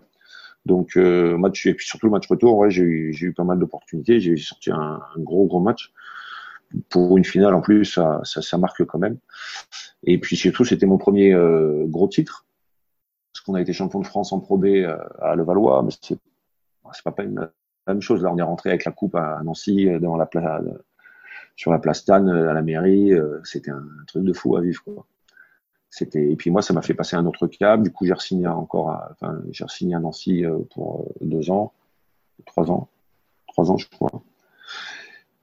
[0.65, 3.59] Donc euh, match et puis surtout le match retour, ouais, j'ai eu, eu pas mal
[3.59, 4.19] d'opportunités.
[4.19, 5.91] J'ai sorti un, un, gros gros match
[6.89, 9.17] pour une finale en plus, ça, ça, ça, marque quand même.
[10.03, 12.45] Et puis surtout, c'était mon premier euh, gros titre
[13.33, 16.19] parce qu'on a été champion de France en Pro B euh, à Levallois, mais c'est
[17.03, 17.49] pas, pas la
[17.87, 18.23] même chose.
[18.23, 20.63] Là, on est rentré avec la coupe à Nancy, dans la place,
[21.55, 23.11] sur la place Tannes, à la mairie.
[23.43, 24.83] C'était un, truc de fou à vivre.
[24.83, 25.05] Quoi.
[25.89, 27.81] C'était et puis moi, ça m'a fait passer un autre cap.
[27.81, 30.43] Du coup, j'ai signé encore, à, enfin, j'ai signé à Nancy
[30.73, 31.73] pour deux ans,
[32.45, 32.89] trois ans,
[33.47, 34.21] trois ans, je crois.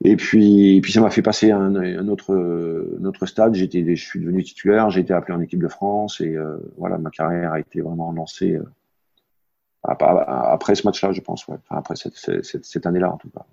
[0.04, 3.54] Et puis, et puis ça m'a fait passer un, un autre, un autre stade.
[3.54, 6.98] J'étais, je suis devenu titulaire, j'ai été appelé en équipe de France et euh, voilà,
[6.98, 8.64] ma carrière a été vraiment lancée euh,
[9.84, 11.46] après ce match-là, je pense.
[11.46, 11.56] Ouais.
[11.62, 13.44] Enfin, après cette, cette, cette année-là, en tout cas.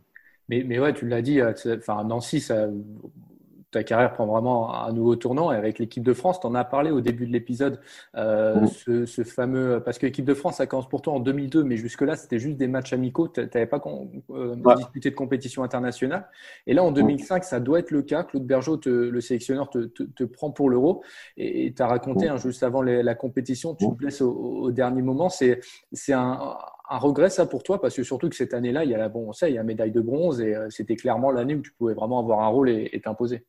[0.49, 1.39] Mais, mais ouais, tu l'as dit.
[1.39, 2.67] Euh, enfin, Nancy, ça,
[3.71, 5.51] ta carrière prend vraiment un nouveau tournant.
[5.51, 7.79] Et avec l'équipe de France, tu en as parlé au début de l'épisode,
[8.15, 9.05] euh, mm.
[9.05, 9.81] ce, fameux.
[9.83, 12.57] Parce que l'équipe de France, ça commence pour toi en 2002, mais jusque-là, c'était juste
[12.57, 13.27] des matchs amicaux.
[13.27, 13.81] Tu n'avais pas
[14.31, 16.27] euh, disputé de compétition internationale.
[16.65, 18.23] Et là, en 2005, ça doit être le cas.
[18.23, 21.03] Claude Bergeau, le sélectionneur, te, prend pour l'Euro.
[21.37, 25.29] Et tu as raconté, hein, juste avant la compétition, tu te blesses au, dernier moment.
[25.29, 25.59] C'est
[26.13, 26.57] un
[26.89, 29.09] un regret ça pour toi parce que surtout que cette année-là, il y a la
[29.09, 31.61] bon, on sait, il y a médaille de bronze et euh, c'était clairement l'année où
[31.61, 33.45] tu pouvais vraiment avoir un rôle et t'imposer.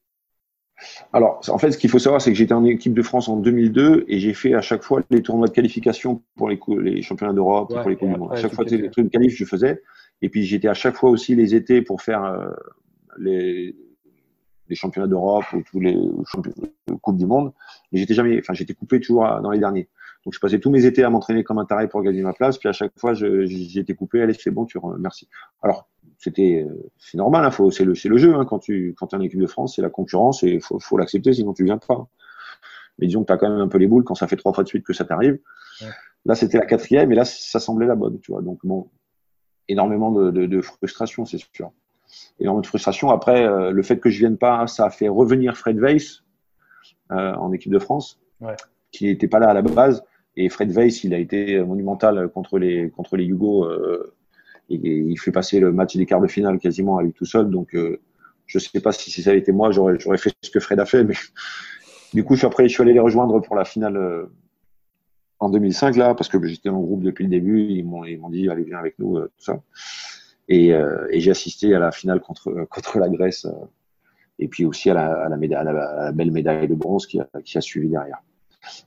[1.12, 3.36] Alors, en fait, ce qu'il faut savoir, c'est que j'étais en équipe de France en
[3.36, 7.32] 2002 et j'ai fait à chaque fois les tournois de qualification pour les, les championnats
[7.32, 8.32] d'Europe, pour les Coupes du Monde.
[8.32, 9.82] À chaque fois, les trucs de qualif, je faisais.
[10.22, 12.50] Et puis, j'étais à chaque fois aussi les étés pour faire euh,
[13.18, 13.74] les,
[14.68, 15.96] les championnats d'Europe ou tous les
[17.02, 17.52] Coupes du Monde.
[17.92, 19.88] Mais j'étais jamais, enfin, j'étais coupé toujours dans les derniers.
[20.24, 22.58] Donc, je passais tous mes étés à m'entraîner comme un taré pour gagner ma place.
[22.58, 24.22] Puis, à chaque fois, j'étais coupé.
[24.22, 25.28] Allez, c'est bon, tu merci.
[25.62, 28.34] Alors, c'était euh, c'est normal, hein, c'est le, le jeu.
[28.34, 30.78] Hein, quand tu quand es en équipe de France, c'est la concurrence et il faut,
[30.78, 32.06] faut l'accepter, sinon tu viens pas.
[32.98, 34.52] Mais disons que tu as quand même un peu les boules quand ça fait trois
[34.52, 35.38] fois de suite que ça t'arrive.
[36.26, 38.42] Là, c'était la quatrième et là, ça semblait la bonne, tu vois.
[38.42, 38.90] Donc bon,
[39.68, 41.72] énormément de, de, de frustration, c'est sûr.
[42.38, 43.08] Énormément de frustration.
[43.10, 46.22] Après, euh, le fait que je vienne pas, ça a fait revenir Fred Weiss
[47.12, 48.56] euh, en équipe de France, ouais.
[48.90, 50.04] qui n'était pas là à la base.
[50.36, 54.14] Et Fred Weiss, il a été monumental contre les contre les Yougos euh,
[54.70, 57.50] il fait passer le match des quarts de finale quasiment à lui tout seul.
[57.50, 58.00] Donc, euh,
[58.46, 60.80] je ne sais pas si ça avait été moi, j'aurais, j'aurais fait ce que Fred
[60.80, 61.04] a fait.
[61.04, 61.14] Mais
[62.14, 64.26] du coup, je suis après, je suis allé les rejoindre pour la finale euh,
[65.38, 67.60] en 2005 là, parce que j'étais en groupe depuis le début.
[67.62, 69.60] Ils m'ont, ils m'ont dit allez viens avec nous, tout ça.
[70.48, 70.72] Et,
[71.12, 73.46] j'ai assisté à la finale contre contre la Grèce
[74.40, 78.20] et puis aussi à la, belle médaille de bronze qui a suivi derrière.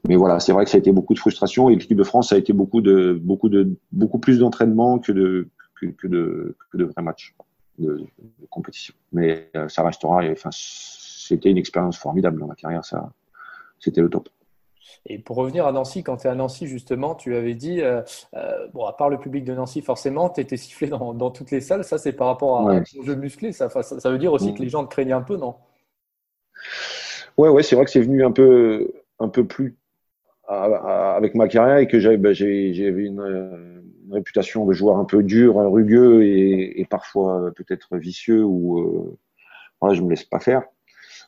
[0.07, 2.29] Mais voilà, c'est vrai que ça a été beaucoup de frustration et l'équipe de France
[2.29, 5.47] ça a été beaucoup de beaucoup de beaucoup plus d'entraînement que de
[5.91, 7.35] que, de, de vrais matchs
[7.79, 8.05] de,
[8.49, 8.93] compétition.
[9.11, 13.11] Mais euh, ça restera, enfin, c'était une expérience formidable dans ma carrière, ça,
[13.79, 14.29] c'était le top.
[15.05, 18.01] Et pour revenir à Nancy, quand tu es à Nancy, justement, tu avais dit, euh,
[18.35, 21.51] euh, bon, à part le public de Nancy, forcément, tu étais sifflé dans, dans, toutes
[21.51, 21.83] les salles.
[21.83, 23.51] Ça, c'est par rapport à un jeu musclé.
[23.51, 24.55] Ça, ça, veut dire aussi mm.
[24.55, 25.55] que les gens te craignaient un peu, non?
[27.37, 29.77] Ouais, ouais, c'est vrai que c'est venu un peu, un peu plus
[30.47, 35.55] avec ma carrière et que j'avais ben, une, une réputation de joueur un peu dur,
[35.55, 39.17] rugueux et, et parfois peut-être vicieux ou euh,
[39.79, 40.63] voilà, je me laisse pas faire.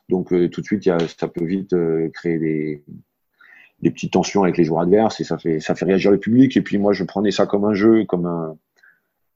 [0.08, 2.84] Donc euh, tout de suite, y a, ça peut vite euh, créer des,
[3.80, 6.56] des petites tensions avec les joueurs adverses et ça fait ça fait réagir le public.
[6.56, 8.56] Et puis moi, je prenais ça comme un jeu, comme un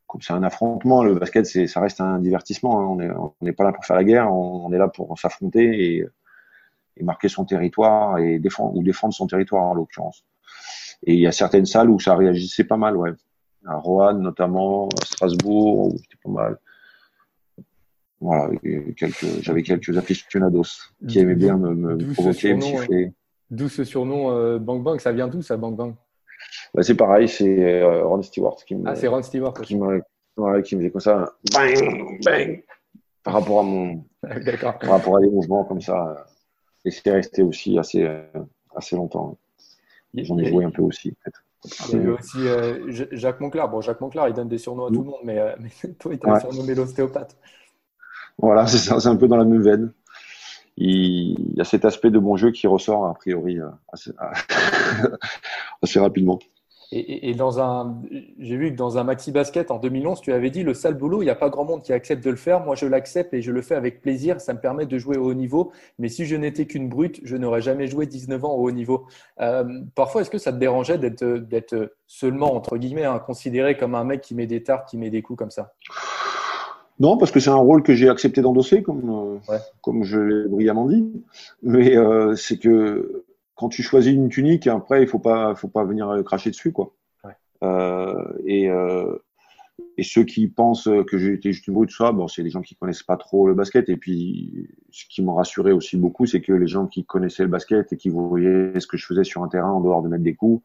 [0.06, 1.02] comme c'est un affrontement.
[1.02, 2.80] Le basket, c'est ça reste un divertissement.
[2.80, 2.86] Hein.
[2.86, 5.18] On n'est on n'est pas là pour faire la guerre, on, on est là pour
[5.18, 6.06] s'affronter et,
[7.00, 10.24] et marquer son territoire et défendre ou défendre son territoire en l'occurrence.
[11.04, 13.12] Et il y a certaines salles où ça réagissait pas mal, ouais
[13.66, 16.58] à Roanne notamment, à Strasbourg, c'était pas mal.
[18.20, 18.50] Voilà,
[18.96, 20.64] quelques, j'avais quelques aficionados
[21.08, 23.12] qui aimaient bien me, me provoquer, me siffler.
[23.50, 25.94] D'où ce surnom euh, Bang Bang Ça vient d'où ça, Bang Bang?
[26.74, 28.86] Bah, C'est pareil, c'est euh, Ron Stewart qui me.
[28.86, 29.54] Ah, c'est Ron Stewart.
[29.54, 30.02] Qui me,
[30.36, 32.62] ouais, qui me faisait comme ça, bang, bang,
[33.24, 34.04] par rapport à mon.
[34.60, 36.26] Par rapport à des mouvements comme ça.
[36.84, 38.22] Et c'était resté aussi assez, euh,
[38.74, 39.38] assez longtemps.
[40.14, 41.44] J'en ai joué un peu aussi, peut-être.
[41.88, 43.68] Il y avait aussi euh, Jacques Monclar.
[43.68, 46.12] Bon, Jacques Monclar, il donne des surnoms à tout le monde, mais, euh, mais toi,
[46.12, 47.36] il t'a surnommé l'ostéopathe.
[48.38, 49.92] Voilà, c'est ça, c'est un peu dans la même veine.
[50.76, 54.12] Il, y a cet aspect de bon jeu qui ressort, a priori, euh, assez,
[55.82, 56.38] assez rapidement.
[56.92, 58.02] Et, dans un,
[58.40, 61.22] j'ai vu que dans un maxi basket en 2011, tu avais dit le sale boulot,
[61.22, 62.64] il n'y a pas grand monde qui accepte de le faire.
[62.64, 64.40] Moi, je l'accepte et je le fais avec plaisir.
[64.40, 65.70] Ça me permet de jouer au haut niveau.
[66.00, 69.06] Mais si je n'étais qu'une brute, je n'aurais jamais joué 19 ans au haut niveau.
[69.40, 73.94] Euh, parfois, est-ce que ça te dérangeait d'être, d'être seulement entre guillemets hein, considéré comme
[73.94, 75.72] un mec qui met des tartes, qui met des coups comme ça?
[76.98, 79.40] Non, parce que c'est un rôle que j'ai accepté d'endosser, comme,
[79.80, 81.08] comme je l'ai brillamment dit.
[81.62, 83.24] Mais euh, c'est que
[83.60, 86.94] quand tu choisis une tunique, après, il faut pas, faut pas venir cracher dessus, quoi.
[87.62, 89.18] Euh, et, euh,
[89.98, 92.74] et ceux qui pensent que été juste une brute, ça, bon, c'est des gens qui
[92.74, 93.90] connaissent pas trop le basket.
[93.90, 97.50] Et puis, ce qui m'a rassuré aussi beaucoup, c'est que les gens qui connaissaient le
[97.50, 100.24] basket et qui voyaient ce que je faisais sur un terrain en dehors de mettre
[100.24, 100.64] des coups,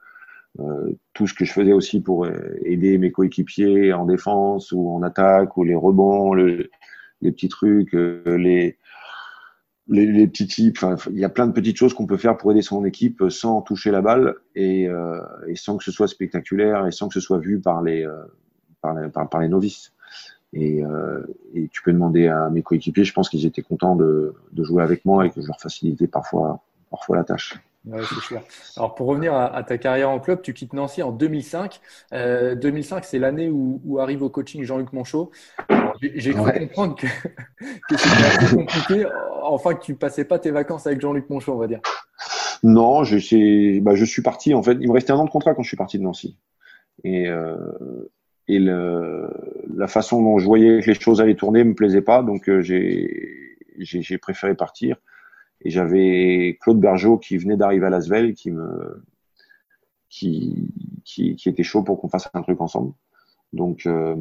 [1.12, 2.26] tout ce que je faisais aussi pour
[2.64, 6.70] aider mes coéquipiers en défense ou en attaque, ou les rebonds, les
[7.22, 8.78] petits trucs, les,
[9.88, 10.80] les, petits types.
[11.12, 13.62] il y a plein de petites choses qu'on peut faire pour aider son équipe sans
[13.62, 14.88] toucher la balle et,
[15.48, 18.08] et, sans que ce soit spectaculaire et sans que ce soit vu par les,
[18.82, 19.94] par les, par, les novices.
[20.54, 20.82] Et,
[21.54, 24.82] et, tu peux demander à mes coéquipiers, je pense qu'ils étaient contents de, de, jouer
[24.82, 27.54] avec moi et que je leur facilitais parfois, parfois la tâche.
[27.88, 28.36] Ouais, c'est
[28.78, 31.80] Alors pour revenir à, ta carrière en club, tu quittes Nancy en 2005.
[32.12, 35.32] 2005, c'est l'année où, arrive au coaching Jean-Luc Monchot.
[36.02, 37.08] J'ai cru comprendre que,
[37.90, 39.06] que c'était assez compliqué,
[39.44, 41.80] enfin que tu passais pas tes vacances avec Jean-Luc Monchot, on va dire.
[42.64, 44.54] Non, je, bah, je suis parti.
[44.54, 46.38] En fait, il me restait un an de contrat quand je suis parti de Nancy.
[47.04, 47.56] Et, euh,
[48.48, 49.30] et le,
[49.76, 52.62] la façon dont je voyais que les choses allaient tourner me plaisait pas, donc euh,
[52.62, 54.98] j'ai préféré partir.
[55.62, 59.04] Et j'avais Claude Bergeau qui venait d'arriver à Lasvel, qui me
[60.10, 60.72] qui,
[61.04, 62.94] qui, qui était chaud pour qu'on fasse un truc ensemble.
[63.54, 64.16] Donc euh,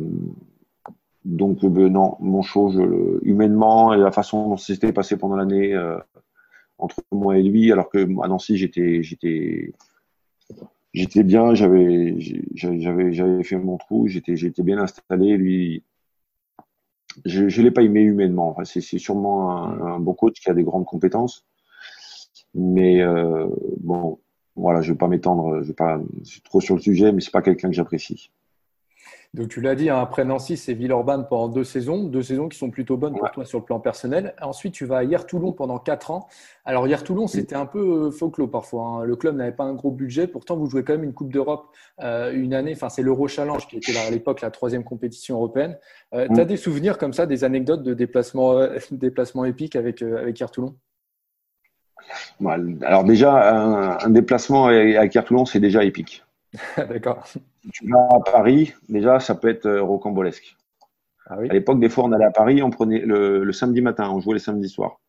[1.24, 2.70] donc euh, non, mon show,
[3.22, 5.98] humainement et la façon dont c'était passé pendant l'année euh,
[6.78, 9.72] entre moi et lui, alors que à Nancy j'étais j'étais
[10.92, 12.16] j'étais bien, j'avais
[12.54, 15.36] j'avais j'avais fait mon trou, j'étais j'étais bien installé.
[15.36, 15.82] Lui,
[17.24, 18.50] je ne l'ai pas aimé humainement.
[18.50, 21.46] Enfin, c'est sûrement un, bon coach qui a des grandes compétences,
[22.54, 23.46] mais euh,
[23.80, 24.18] bon,
[24.56, 26.00] voilà, je vais pas m'étendre, je vais pas
[26.44, 28.30] trop sur le sujet, mais c'est pas quelqu'un que j'apprécie.
[29.34, 32.56] Donc tu l'as dit, hein, après Nancy, c'est Villeurbanne pendant deux saisons, deux saisons qui
[32.56, 34.32] sont plutôt bonnes pour toi sur le plan personnel.
[34.40, 36.28] Ensuite, tu vas à Hier-Toulon pendant quatre ans.
[36.64, 38.84] Alors Hier-Toulon, c'était un peu euh, folklore parfois.
[38.84, 39.04] Hein.
[39.04, 41.66] Le club n'avait pas un gros budget, pourtant vous jouez quand même une Coupe d'Europe
[42.00, 42.74] euh, une année.
[42.76, 45.76] Enfin, c'est l'Euro Challenge qui était à l'époque la troisième compétition européenne.
[46.14, 50.38] Euh, tu as des souvenirs comme ça, des anecdotes de déplacements, déplacements épiques avec, avec
[50.38, 50.76] Hier-Toulon
[52.82, 56.22] Alors déjà, un, déplacement avec Hier-Toulon, c'est déjà épique.
[56.76, 57.24] D'accord.
[57.72, 60.56] Tu vas à Paris, déjà, ça peut être euh, rocambolesque.
[61.26, 64.20] Ah à l'époque, des fois, on allait à Paris, on prenait le, samedi matin, on
[64.20, 65.00] jouait les samedis soirs.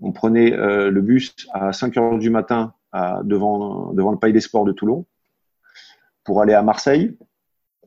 [0.00, 2.74] On prenait euh, le bus à 5 heures du matin
[3.24, 5.04] devant, devant le Palais des Sports de Toulon
[6.24, 7.16] pour aller à Marseille.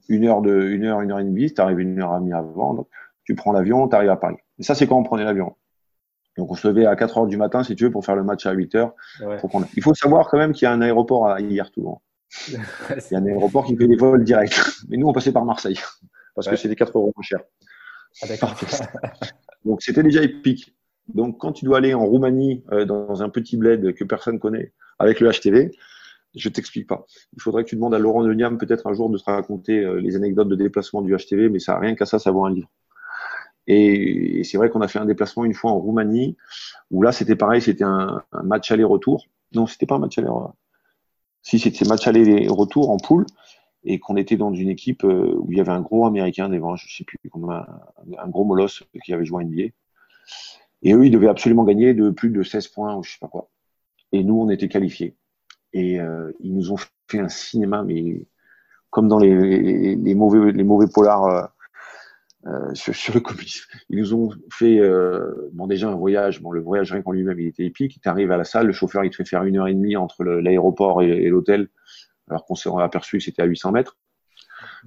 [0.09, 2.33] Une heure, de, une heure, une heure et demie, tu arrives une heure et demie
[2.33, 2.73] avant.
[2.73, 2.87] Donc,
[3.23, 4.37] tu prends l'avion, tu arrives à Paris.
[4.59, 5.55] Et ça, c'est quand on prenait l'avion.
[6.37, 8.23] Donc, on se levait à 4 heures du matin, si tu veux, pour faire le
[8.23, 8.93] match à 8 heures.
[9.75, 11.99] Il faut savoir quand même qu'il y a un aéroport à hier Toulon.
[12.49, 14.59] Il y a un aéroport qui fait des vols directs.
[14.89, 15.79] Mais nous, on passait par Marseille
[16.35, 17.39] parce que c'était 4 euros moins cher.
[18.23, 18.27] Ah,
[19.65, 20.75] Donc, c'était déjà épique.
[21.07, 24.73] Donc, quand tu dois aller en Roumanie, euh, dans un petit bled que personne connaît,
[24.99, 25.71] avec le HTV,
[26.35, 27.05] je t'explique pas.
[27.33, 29.99] Il faudrait que tu demandes à Laurent Deniam peut-être un jour de te raconter euh,
[29.99, 32.69] les anecdotes de déplacement du HTV, mais ça rien qu'à ça, ça vaut un livre.
[33.67, 36.37] Et, c'est vrai qu'on a fait un déplacement une fois en Roumanie,
[36.89, 39.25] où là, c'était pareil, c'était un, un match aller-retour.
[39.53, 40.55] Non, c'était pas un match aller-retour
[41.41, 43.25] si c'était match aller et retour en poule
[43.83, 46.75] et qu'on était dans une équipe euh, où il y avait un gros américain devant,
[46.75, 47.65] je sais plus, un,
[48.17, 49.73] un gros molosse qui avait joué à NBA.
[50.83, 53.27] Et eux, ils devaient absolument gagner de plus de 16 points ou je sais pas
[53.27, 53.49] quoi.
[54.11, 55.15] Et nous, on était qualifiés.
[55.73, 56.77] Et euh, ils nous ont
[57.07, 58.27] fait un cinéma, mais
[58.89, 61.51] comme dans les, les mauvais, les mauvais polars
[62.47, 63.69] euh, euh, sur, le communisme.
[63.89, 66.41] Ils nous ont fait euh, bon déjà un voyage.
[66.41, 67.99] Bon, le voyage rien qu'en lui-même, il était épique.
[68.01, 69.95] Tu arrives à la salle, le chauffeur il te fait faire une heure et demie
[69.95, 71.69] entre l'aéroport et, l'hôtel,
[72.29, 73.97] alors qu'on s'est aperçu que c'était à 800 mètres.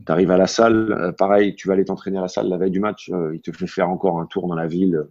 [0.05, 2.57] Tu arrives à la salle, euh, pareil, tu vas aller t'entraîner à la salle la
[2.57, 3.11] veille du match.
[3.33, 5.05] il te fait faire encore un tour dans la ville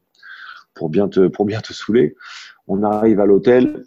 [0.73, 2.15] pour bien te pour bien te saouler.
[2.67, 3.85] On arrive à l'hôtel,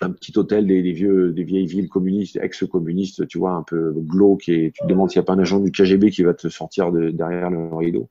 [0.00, 4.48] un petit hôtel des, vieux, des vieilles villes communistes, ex-communistes, tu vois, un peu glauque,
[4.48, 6.48] et tu te demandes s'il n'y a pas un agent du KGB qui va te
[6.48, 8.08] sortir de, derrière le rideau.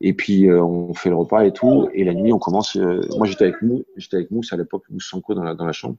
[0.00, 2.76] Et puis euh, on fait le repas et tout, et la nuit on commence.
[2.76, 5.66] Euh, moi j'étais avec nous, j'étais avec Mousse à l'époque, Mousse Sanko dans la, dans
[5.66, 5.96] la chambre.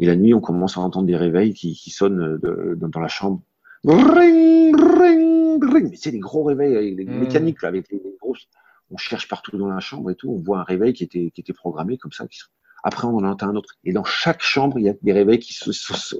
[0.00, 3.08] Et la nuit on commence à entendre des réveils qui, qui sonnent de, dans la
[3.08, 3.40] chambre.
[3.84, 5.90] Ring, ring, ring.
[5.90, 7.18] Mais c'est des gros réveils avec des mmh.
[7.20, 8.48] mécaniques là, avec les, grosses.
[8.90, 10.30] On cherche partout dans la chambre et tout.
[10.30, 12.40] On voit un réveil qui était qui était programmé comme ça, qui,
[12.84, 13.76] après, on en entend un autre.
[13.84, 15.58] Et dans chaque chambre, il y a des réveils qui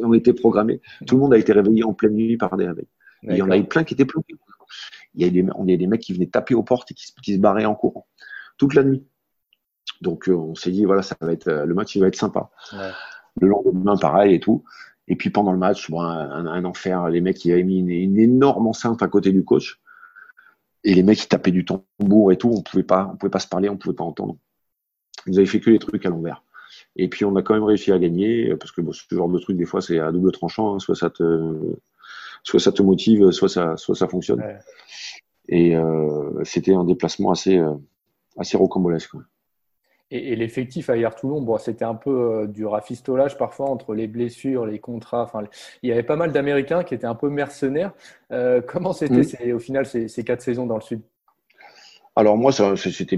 [0.01, 0.81] ont été programmés.
[1.07, 2.89] Tout le monde a été réveillé en pleine nuit par des réveils.
[3.23, 4.35] il y en a eu plein qui étaient bloqués.
[5.15, 7.35] Il y a des, on a des mecs qui venaient taper aux portes et qui,
[7.35, 8.09] se barraient en courant
[8.57, 9.07] toute la nuit.
[10.01, 12.17] Donc, euh, on s'est dit, voilà, ça va être, euh, le match, il va être
[12.17, 12.51] sympa.
[13.41, 14.65] Le lendemain, pareil et tout.
[15.07, 17.11] Et puis, pendant le match, bon, un, enfer.
[17.11, 19.81] Les mecs, ils avaient mis une, énorme enceinte à côté du coach.
[20.83, 22.51] Et les mecs, ils tapaient du tambour et tout.
[22.51, 24.39] On pouvait pas, on pouvait pas se parler, on pouvait pas entendre.
[25.27, 26.43] Ils avaient fait que les trucs à l'envers.
[26.97, 29.39] Et puis on a quand même réussi à gagner parce que bon, ce genre de
[29.39, 30.79] truc des fois c'est à double tranchant, hein.
[30.79, 31.77] soit ça te,
[32.43, 34.43] soit ça te motive, soit ça, soit ça fonctionne.
[35.49, 37.75] Et euh, c'était un déplacement assez, euh,
[38.39, 39.15] assez rocambolesque.
[40.11, 44.67] Et, l'effectif à hier Toulon, bon, c'était un peu du rafistolage parfois entre les blessures,
[44.67, 45.25] les contrats.
[45.25, 45.43] Enfin,
[45.83, 47.93] il y avait pas mal d'Américains qui étaient un peu mercenaires.
[48.69, 49.57] comment c'était mm.
[49.57, 51.01] au final ces, ces quatre saisons dans le Sud?
[52.17, 53.17] Alors moi, c'était,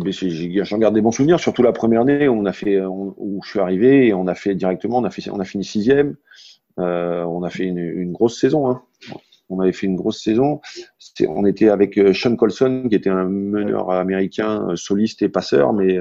[0.65, 1.39] j'en garde des bons souvenirs.
[1.39, 4.55] Surtout la première année où on a fait, je suis arrivé et on a fait
[4.55, 6.17] directement, on a fini sixième.
[6.79, 8.71] Euh, on a fait une, grosse saison.
[8.71, 8.83] Hein.
[9.51, 10.61] On avait fait une grosse saison.
[11.29, 15.73] on était avec euh, Sean Colson, qui était un meneur américain, euh, soliste et passeur,
[15.73, 15.99] mais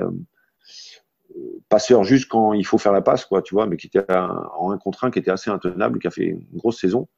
[1.67, 4.71] passeur juste quand il faut faire la passe, quoi, tu vois, mais qui était en
[4.71, 7.09] un contre un, qui était assez intenable, qui a fait une grosse saison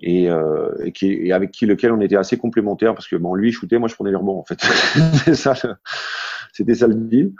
[0.00, 3.34] et, euh, et, qui, et, avec qui lequel on était assez complémentaires parce que bon
[3.34, 4.60] lui il shootait moi je prenais les rebonds en fait.
[5.14, 5.54] C'était ça
[6.52, 7.32] c'était ça le deal.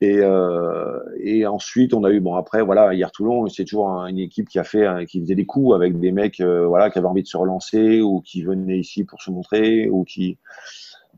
[0.00, 4.18] Et, euh, et ensuite on a eu bon après voilà hier Toulon c'est toujours une
[4.18, 7.06] équipe qui a fait qui faisait des coups avec des mecs euh, voilà qui avaient
[7.06, 10.38] envie de se relancer ou qui venaient ici pour se montrer ou qui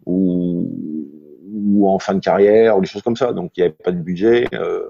[0.07, 0.71] ou,
[1.53, 3.33] ou en fin de carrière ou des choses comme ça.
[3.33, 4.89] Donc il n'y avait pas de budget euh,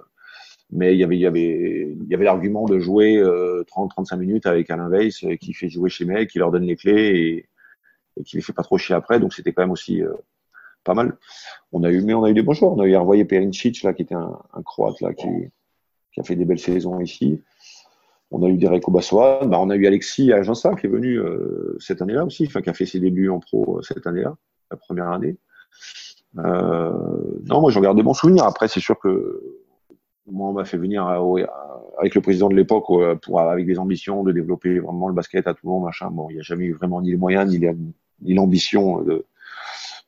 [0.71, 4.17] mais il y avait il y avait il y avait l'argument de jouer 30-35 euh,
[4.17, 6.93] minutes avec Alain Weiss euh, qui fait jouer chez mecs, qui leur donne les clés
[7.17, 7.49] et,
[8.21, 9.21] et qui les fait pas trop chier après.
[9.21, 10.13] Donc c'était quand même aussi euh,
[10.83, 11.17] pas mal.
[11.73, 12.73] On a eu mais on a eu des bons joueurs.
[12.73, 15.29] On a eu Hervoye Perincic là qui était un, un croate là qui,
[16.13, 17.43] qui a fait des belles saisons ici.
[18.31, 21.21] On a eu Derek Obassoa, bah on a eu Alexis Agença qui est venu
[21.79, 24.35] cette année-là aussi, enfin qui a fait ses débuts en pro cette année-là,
[24.73, 25.37] la première année.
[26.39, 28.45] Euh, non, moi j'en garde des bons souvenirs.
[28.45, 29.43] Après, c'est sûr que
[30.31, 31.45] moi, on m'a fait venir euh,
[31.99, 32.87] avec le président de l'époque
[33.21, 36.11] pour avec des ambitions de développer vraiment le basket à Toulon, machin.
[36.11, 37.51] Bon, il n'y a jamais eu vraiment ni les moyens
[38.23, 39.25] ni l'ambition de,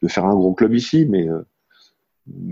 [0.09, 1.43] faire un gros club ici, mais euh,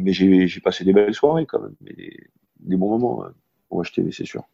[0.06, 3.24] j'ai passé des belles soirées quand même, des, bons moments
[3.68, 4.44] pour acheter, c'est sûr.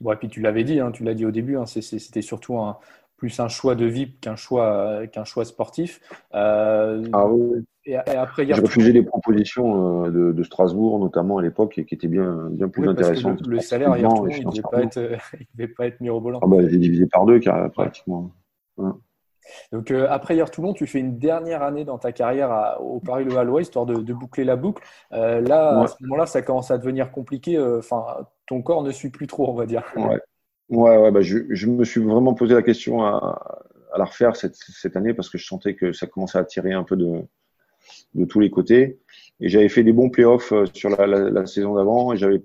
[0.00, 2.58] Bon, et puis tu l'avais dit, hein, tu l'as dit au début, hein, c'était surtout
[2.58, 2.78] un,
[3.20, 6.00] plus un choix de vie qu'un choix, qu'un choix sportif.
[6.34, 7.66] Euh, ah oui.
[7.84, 12.48] Et, après, J'ai refusé des propositions euh, de, Strasbourg, notamment à l'époque, qui étaient bien,
[12.50, 13.46] bien plus intéressantes.
[13.46, 14.98] Le, salaire, il ne devait, pas être,
[15.54, 16.40] devait pas être mirobolant.
[16.42, 17.40] Ah bah, il est divisé par deux,
[17.74, 18.30] pratiquement.
[19.72, 23.24] Donc euh, après hier Toulon, tu fais une dernière année dans ta carrière au Paris
[23.24, 24.82] Le Valois, histoire de, boucler la boucle.
[25.10, 27.58] là, à ce moment-là, ça commence à devenir compliqué.
[27.58, 28.04] Enfin,
[28.46, 29.84] ton corps ne suit plus trop, on va dire.
[29.96, 30.20] Ouais.
[30.70, 33.60] Ouais, ouais bah je, je, me suis vraiment posé la question à,
[33.92, 36.72] à la refaire cette, cette, année parce que je sentais que ça commençait à tirer
[36.72, 37.22] un peu de,
[38.14, 39.00] de tous les côtés.
[39.40, 42.40] Et j'avais fait des bons playoffs euh, sur la, la, la saison d'avant et j'avais,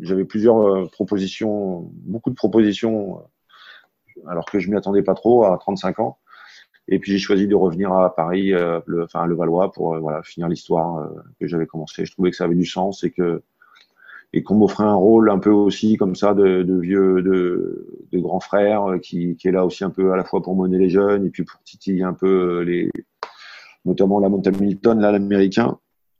[0.00, 5.44] j'avais plusieurs euh, propositions, beaucoup de propositions, euh, alors que je m'y attendais pas trop
[5.44, 6.18] à 35 ans.
[6.88, 10.48] Et puis j'ai choisi de revenir à Paris, le, enfin à Levallois pour voilà finir
[10.48, 11.10] l'histoire
[11.40, 12.04] que j'avais commencé.
[12.06, 13.42] Je trouvais que ça avait du sens et que
[14.32, 18.18] et qu'on m'offrait un rôle un peu aussi comme ça de, de vieux, de, de
[18.18, 20.78] grand frère euh, qui, qui, est là aussi un peu à la fois pour mener
[20.78, 22.90] les jeunes et puis pour titiller un peu euh, les,
[23.84, 25.78] notamment la Monta Milton, là l'américain,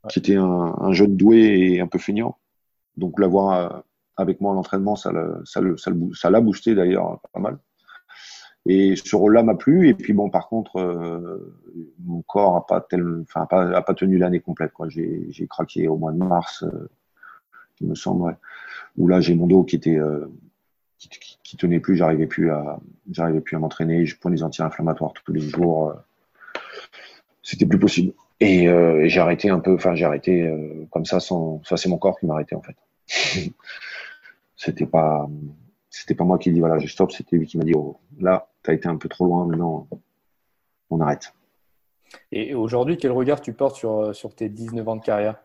[0.09, 2.37] qui était un, un, jeune doué et un peu feignant.
[2.95, 3.79] Donc l'avoir euh,
[4.15, 7.59] avec moi à l'entraînement, ça l'a ça, ça, ça l'a boosté d'ailleurs pas mal.
[8.67, 9.89] Et ce rôle-là m'a plu.
[9.89, 11.55] Et puis bon, par contre, euh,
[12.03, 14.71] mon corps a pas tel, pas, a pas tenu l'année complète.
[14.89, 16.63] J'ai, j'ai craqué au mois de mars.
[16.63, 16.89] Euh,
[17.81, 18.37] il me semble,
[18.97, 20.27] où là j'ai mon dos qui était euh,
[21.43, 22.79] qui, tenait plus, j'arrivais plus à
[23.11, 25.93] j'arrivais plus à m'entraîner, je prenais des anti-inflammatoires tous les jours, euh,
[27.43, 28.13] c'était plus possible.
[28.39, 30.51] Et, euh, et j'ai arrêté un peu, enfin j'ai arrêté
[30.91, 32.75] comme ça sans, ça c'est mon corps qui m'a arrêté en fait.
[34.55, 35.27] c'était pas
[35.89, 38.49] c'était pas moi qui dit voilà je stop, c'était lui qui m'a dit oh, là
[38.63, 39.87] t'as été un peu trop loin, maintenant
[40.89, 41.33] on arrête.
[42.31, 45.41] Et aujourd'hui, quel regard tu portes sur, sur tes 19 ans de carrière?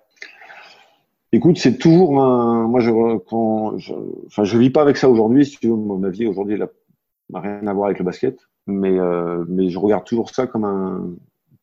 [1.34, 2.68] Écoute, c'est toujours un.
[2.68, 3.94] Moi, je, quand, je,
[4.26, 5.46] enfin, je vis pas avec ça aujourd'hui.
[5.46, 9.44] Si tu veux, ma vie aujourd'hui n'a rien à voir avec le basket, mais euh,
[9.48, 11.14] mais je regarde toujours ça comme un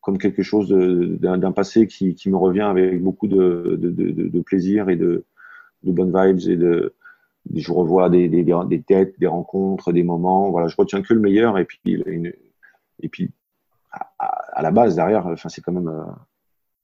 [0.02, 4.42] comme quelque chose d'un passé qui, qui me revient avec beaucoup de, de, de, de
[4.42, 5.26] plaisir et de,
[5.84, 6.96] de bonnes vibes et de
[7.54, 10.50] je revois des, des, des têtes, des rencontres, des moments.
[10.52, 11.80] Voilà, je retiens que le meilleur et puis
[13.02, 13.32] et puis
[13.92, 16.04] à, à la base derrière, enfin c'est quand même euh,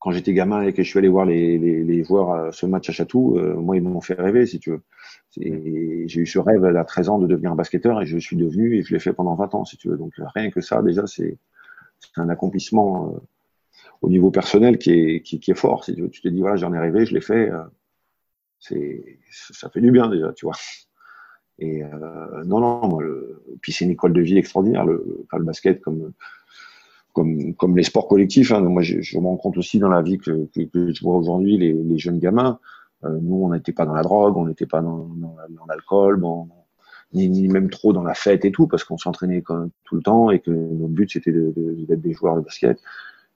[0.05, 2.67] quand j'étais gamin et que je suis allé voir les, les, les joueurs euh, ce
[2.67, 4.83] match à Chatou, euh, moi, ils m'ont fait rêver, si tu veux.
[5.35, 8.77] J'ai eu ce rêve à 13 ans de devenir un basketteur et je suis devenu
[8.77, 9.97] et je l'ai fait pendant 20 ans, si tu veux.
[9.97, 11.39] Donc, rien que ça, déjà, c'est
[12.17, 13.19] un accomplissement euh,
[14.03, 15.83] au niveau personnel qui est, qui, qui, est fort.
[15.83, 16.09] Si tu, veux.
[16.11, 17.49] tu te dis, voilà, j'en ai rêvé, je l'ai fait.
[18.59, 20.55] c'est ça fait du bien, déjà, tu vois.
[21.57, 21.81] Et
[22.45, 25.81] non, non, moi, le, puis c'est une école de vie extraordinaire, le, enfin, le basket,
[25.81, 26.13] comme
[27.15, 28.51] comme, comme les sports collectifs.
[28.51, 28.59] Hein.
[28.59, 31.15] Moi, je, je, me rends compte aussi dans la vie que, que, que je vois
[31.15, 32.59] aujourd'hui les, les, jeunes gamins.
[33.05, 36.49] Euh, nous, on n'était pas dans la drogue, on n'était pas dans, dans, l'alcool, bon,
[37.13, 39.41] ni, ni, même trop dans la fête et tout, parce qu'on s'entraînait
[39.85, 42.81] tout le temps et que notre but c'était d'être de, de, des joueurs de basket.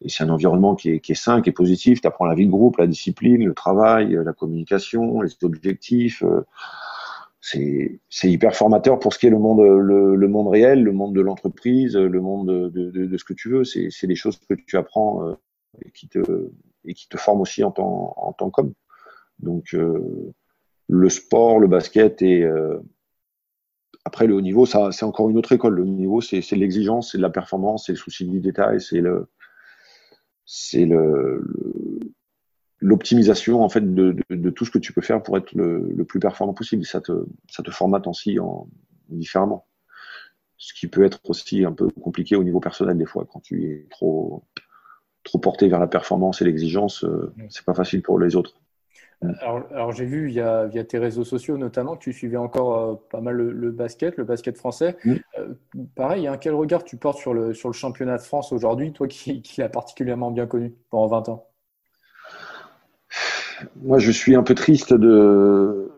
[0.02, 2.02] et c'est un environnement qui est, qui est sain, qui est positif.
[2.02, 6.22] Tu apprends la vie de groupe, la discipline, le travail, la communication, les objectifs.
[6.24, 6.42] Euh,
[7.42, 11.16] c'est hyper formateur pour ce qui est le monde, le, le monde réel, le monde
[11.16, 13.64] de l'entreprise, le monde de, de, de, ce que tu veux.
[13.64, 15.34] C'est des choses que tu apprends euh,
[15.86, 16.20] et qui te,
[16.86, 18.74] et qui te forment aussi en tant, en tant qu'homme.
[19.40, 20.34] Donc, euh,
[20.88, 22.80] le sport, le basket et euh,
[24.04, 25.76] après le haut niveau, ça, c'est encore une autre école.
[25.76, 29.02] Le haut niveau, c'est l'exigence, c'est de la performance, c'est le souci du détail, c'est
[29.02, 29.30] le,
[30.46, 31.42] c'est le,
[32.82, 36.06] l'optimisation en fait de, de, tout ce que tu peux faire pour être le, le,
[36.06, 36.86] plus performant possible.
[36.86, 38.68] Ça te, ça te formate aussi en,
[39.10, 39.66] différemment.
[40.58, 43.72] Ce qui peut être aussi un peu compliqué au niveau personnel des fois quand tu
[43.72, 44.44] es trop,
[45.24, 48.60] trop porté vers la performance et l'exigence, euh, c'est pas facile pour les autres.
[49.42, 52.96] Alors, alors j'ai vu via, via, tes réseaux sociaux notamment que tu suivais encore euh,
[53.10, 54.96] pas mal le, basket, le basket français.
[55.06, 55.56] Euh,
[55.96, 59.10] pareil, hein, quel regard tu portes sur le, sur le championnat de France aujourd'hui, toi
[59.10, 61.49] qui, qui l'as particulièrement bien connu pendant 20 ans?
[63.82, 65.92] Moi, je suis un peu triste de.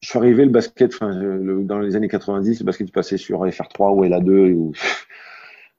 [0.00, 4.04] Je suis arrivé le basket, dans les années 90, le basket passait sur FR3 ou
[4.04, 4.52] LA2.
[4.52, 4.72] Ou...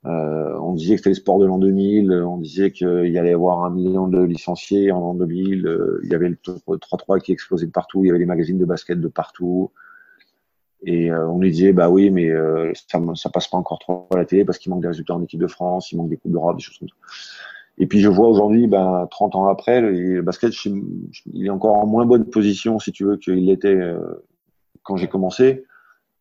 [0.06, 3.34] Euh, on disait que c'était le sport de l'an 2000, on disait qu'il allait y
[3.34, 7.32] avoir un million de licenciés en l'an 2000, euh, il y avait le 3-3 qui
[7.32, 9.72] explosait de partout, il y avait les magazines de basket de partout.
[10.82, 12.30] Et euh, on lui disait, bah oui, mais
[12.74, 15.22] ça, ça passe pas encore trop à la télé parce qu'il manque des résultats en
[15.22, 16.94] équipe de France, il manque des Coupes d'Europe, des choses comme ça.
[17.78, 21.86] Et puis je vois aujourd'hui, ben, 30 ans après, le, basket, il est encore en
[21.86, 23.80] moins bonne position, si tu veux, qu'il l'était
[24.82, 25.64] quand j'ai commencé.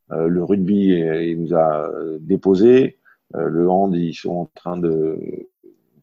[0.09, 1.89] le rugby, il nous a
[2.19, 2.97] déposé.
[3.35, 5.19] Euh, le hand, ils sont en train de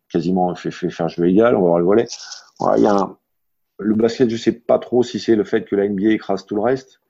[0.08, 1.56] quasiment faire jouer égal.
[1.56, 2.06] On va voir le volet.
[2.76, 3.16] il y a
[3.80, 6.54] le basket, je sais pas trop si c'est le fait que la NBA écrase tout
[6.54, 7.00] le reste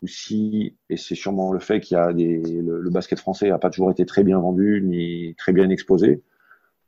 [0.00, 3.58] ou si, et c'est sûrement le fait qu'il y a des, le, basket français n'a
[3.58, 6.22] pas toujours été très bien vendu ni très bien exposé.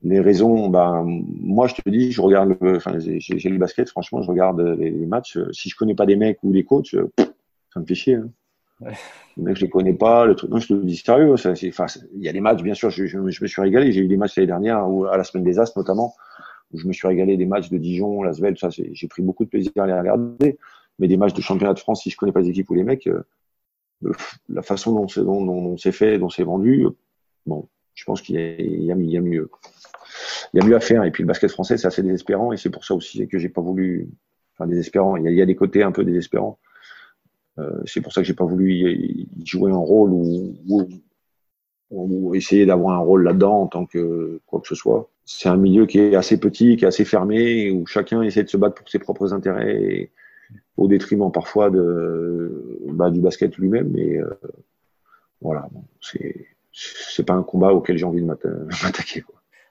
[0.02, 4.22] Les raisons, ben, moi, je te dis, je regarde le, enfin, j'ai le basket, franchement,
[4.22, 5.38] je regarde les, matchs.
[5.52, 6.96] Si je connais pas des mecs ou des coachs,
[7.72, 8.14] ça me fait chier.
[8.14, 8.30] Hein.
[8.80, 8.92] Ouais.
[9.36, 10.24] Les mecs, je les connais pas.
[10.24, 11.34] Le truc, non, je te le dis sérieux.
[12.14, 13.92] Il y a des matchs, bien sûr, je, je, me suis régalé.
[13.92, 16.14] J'ai eu des matchs l'année dernière, ou à la semaine des As notamment,
[16.72, 19.50] où je me suis régalé des matchs de Dijon, Lasvel, ça, j'ai pris beaucoup de
[19.50, 20.58] plaisir à les regarder.
[20.98, 22.84] Mais des matchs de championnat de France, si je connais pas les équipes ou les
[22.84, 23.22] mecs, euh,
[24.48, 26.86] la façon dont c'est dont, fait, dont c'est vendu,
[27.46, 29.50] bon, je pense qu'il y, y, a mieux.
[30.52, 31.04] Il y a mieux à faire.
[31.04, 33.48] Et puis le basket français, c'est assez désespérant, et c'est pour ça aussi que j'ai
[33.48, 34.08] pas voulu,
[34.54, 35.16] enfin désespérant.
[35.16, 36.58] Il y, a, des côtés un peu désespérants
[37.58, 40.86] euh, c'est pour ça que j'ai pas voulu y, jouer un rôle ou,
[42.34, 45.10] essayer d'avoir un rôle là-dedans en tant que quoi que ce soit.
[45.24, 48.48] C'est un milieu qui est assez petit, qui est assez fermé, où chacun essaie de
[48.48, 50.10] se battre pour ses propres intérêts,
[50.76, 53.90] au détriment parfois de bah, du basket lui-même.
[53.90, 54.30] Mais euh,
[55.40, 55.68] voilà,
[56.00, 58.26] c'est c'est pas un combat auquel j'ai envie de
[58.84, 59.24] m'attaquer.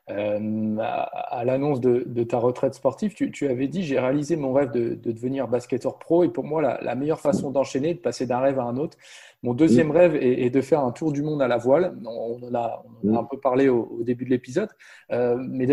[0.09, 4.95] Euh, à, l'annonce de, ta retraite sportive, tu, avais dit j'ai réalisé mon rêve de,
[4.95, 8.63] devenir basketteur pro et pour moi la, meilleure façon d'enchaîner, de passer d'un rêve à
[8.63, 8.97] un autre.
[9.41, 11.95] Mon deuxième rêve est, de faire un tour du monde à la voile.
[12.05, 14.69] On en a, un peu parlé au, début de l'épisode,
[15.11, 15.67] euh, mais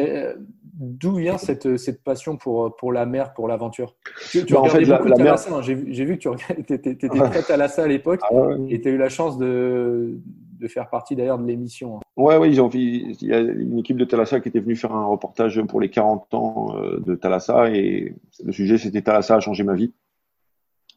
[0.74, 3.96] d'où vient cette, cette, passion pour, pour la mer, pour l'aventure?
[4.30, 5.34] Tu, tu bah, en fait, beaucoup la, mer...
[5.34, 5.62] Hein.
[5.62, 8.34] J'ai vu que tu étais, très Thalassa à l'époque ah
[8.68, 10.20] et tu as eu la chance de
[10.58, 11.96] de faire partie d'ailleurs de l'émission.
[11.96, 12.00] Hein.
[12.16, 15.60] Ouais, oui, il y a une équipe de Thalassa qui était venue faire un reportage
[15.62, 19.74] pour les 40 ans euh, de Thalassa et le sujet c'était Thalassa a changé ma
[19.74, 19.92] vie.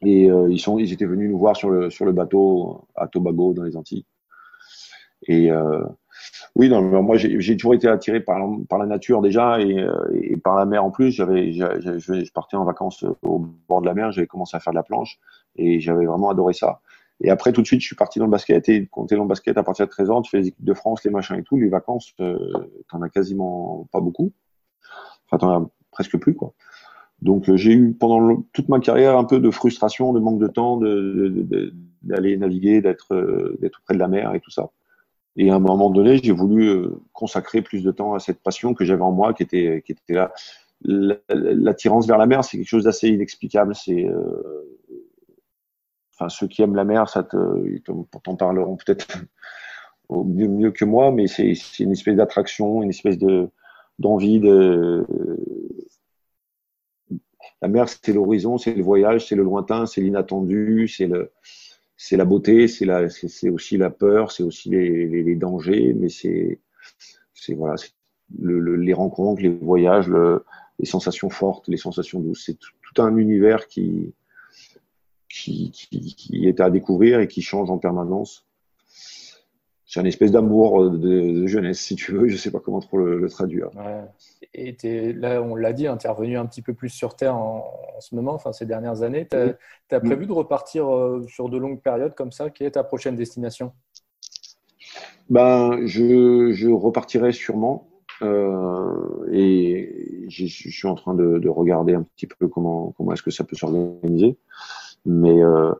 [0.02, 3.06] Et euh, ils sont, ils étaient venus nous voir sur le sur le bateau à
[3.06, 4.06] Tobago dans les Antilles.
[5.26, 5.84] Et euh,
[6.56, 8.38] oui, non, moi j'ai toujours été attiré par,
[8.68, 11.10] par la nature déjà et, et par la mer en plus.
[11.10, 14.78] J'avais, je partais en vacances au bord de la mer, j'avais commencé à faire de
[14.78, 15.18] la planche
[15.56, 16.80] et j'avais vraiment adoré ça.
[17.22, 18.68] Et après, tout de suite, je suis parti dans le basket.
[18.68, 20.48] Et quand tu es dans le basket à partir de 13 ans, tu fais les
[20.48, 22.52] équipes de France, les machins et tout, les vacances, euh,
[22.88, 24.32] tu n'en as quasiment pas beaucoup.
[25.26, 26.54] Enfin, tu n'en as presque plus, quoi.
[27.22, 30.48] Donc, euh, j'ai eu pendant toute ma carrière un peu de frustration, de manque de
[30.48, 30.78] temps,
[32.02, 34.70] d'aller naviguer, d'être euh, près de la mer et tout ça.
[35.36, 38.74] Et à un moment donné, j'ai voulu euh, consacrer plus de temps à cette passion
[38.74, 40.32] que j'avais en moi, qui était, qui était là.
[40.82, 43.74] L'attirance vers la mer, c'est quelque chose d'assez inexplicable.
[43.74, 44.08] C'est
[46.20, 49.06] enfin ceux qui aiment la mer, ça t'en parleront peut-être
[50.10, 53.48] mieux, que moi, mais c'est une espèce d'attraction, une espèce de
[53.98, 55.06] d'envie de
[57.62, 61.32] la mer, c'est l'horizon, c'est le voyage, c'est le lointain, c'est l'inattendu, c'est le
[61.96, 66.60] c'est la beauté, c'est la c'est aussi la peur, c'est aussi les, dangers, mais c'est
[67.34, 67.76] c'est voilà,
[68.38, 70.44] le, les rencontres, les voyages, le,
[70.78, 74.14] les sensations fortes, les sensations douces, c'est tout un univers qui
[75.44, 78.46] qui, qui, est à découvrir et qui change en permanence.
[79.86, 82.28] c'est un espèce d'amour de, jeunesse, si tu veux.
[82.28, 83.70] Je sais pas comment trop le, traduire.
[84.54, 87.64] Et es, là, on l'a dit, intervenu un petit peu plus sur Terre en,
[88.00, 89.26] ce moment, enfin ces dernières années.
[89.30, 89.36] Tu
[89.94, 92.50] as, prévu de repartir euh, sur de longues périodes comme ça?
[92.50, 93.72] Quelle est ta prochaine destination?
[95.28, 97.86] Ben, je, je repartirai sûrement.
[98.22, 103.22] Euh, et je suis en train de, de, regarder un petit peu comment, comment est-ce
[103.22, 104.36] que ça peut s'organiser.
[105.04, 105.72] Mais euh,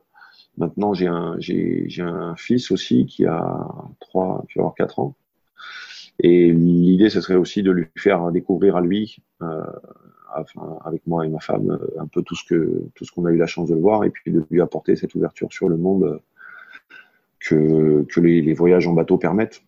[0.57, 3.67] Maintenant, j'ai un, j'ai, j'ai un fils aussi qui a
[3.99, 5.15] trois, qui va avoir quatre ans.
[6.19, 9.63] Et l'idée, ce serait aussi de lui faire découvrir à lui, euh,
[10.35, 13.31] enfin, avec moi et ma femme, un peu tout ce que tout ce qu'on a
[13.31, 15.77] eu la chance de le voir, et puis de lui apporter cette ouverture sur le
[15.77, 16.21] monde
[17.39, 19.63] que, que les, les voyages en bateau permettent,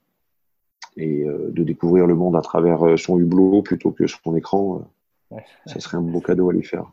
[0.98, 4.86] et euh, de découvrir le monde à travers son hublot plutôt que son écran.
[5.32, 6.92] Euh, ça serait un beau cadeau à lui faire.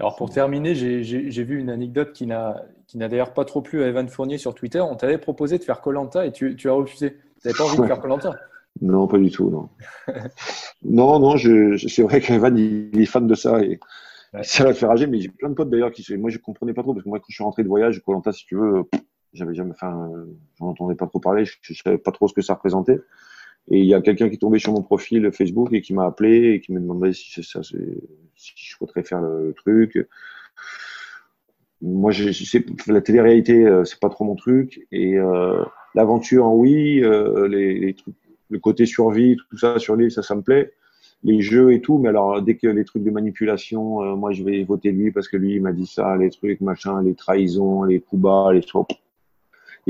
[0.00, 4.08] Alors pour terminer, j'ai vu une anecdote qui n'a d'ailleurs pas trop plu à Evan
[4.08, 4.80] Fournier sur Twitter.
[4.80, 7.18] On t'avait proposé de faire Colanta et tu, as refusé.
[7.42, 8.34] Tu n'avais pas envie de faire Colanta
[8.80, 9.68] Non, pas du tout, non.
[10.84, 13.78] non, non, c'est vrai qu'Evan il est fan de ça et
[14.42, 15.06] ça l'a fait rager.
[15.06, 17.18] Mais j'ai plein de potes d'ailleurs qui, moi je comprenais pas trop parce que moi
[17.18, 18.84] quand je suis rentré de voyage, Colanta, si tu veux,
[19.34, 20.10] j'avais jamais, enfin,
[20.58, 21.44] j'en entendais pas trop parler.
[21.44, 23.00] Je, ne savais pas trop ce que ça représentait.
[23.68, 26.04] Et il y a quelqu'un qui est tombé sur mon profil Facebook et qui m'a
[26.04, 27.76] appelé et qui me demandait si ça, si
[28.56, 29.98] je souhaiterais faire le truc.
[31.82, 32.58] Moi, je,
[32.92, 34.86] la télé-réalité, euh, c'est pas trop mon truc.
[34.92, 35.62] Et euh,
[35.94, 37.02] l'aventure, oui.
[37.02, 38.14] Euh, les, trucs,
[38.50, 40.72] le côté survie, tout ça sur l'île, ça, ça me plaît.
[41.22, 41.98] Les jeux et tout.
[41.98, 45.36] Mais alors, dès que les trucs de manipulation, moi, je vais voter lui parce que
[45.36, 48.88] lui, il m'a dit ça, les trucs, machin, les trahisons, les coups bas, les trucs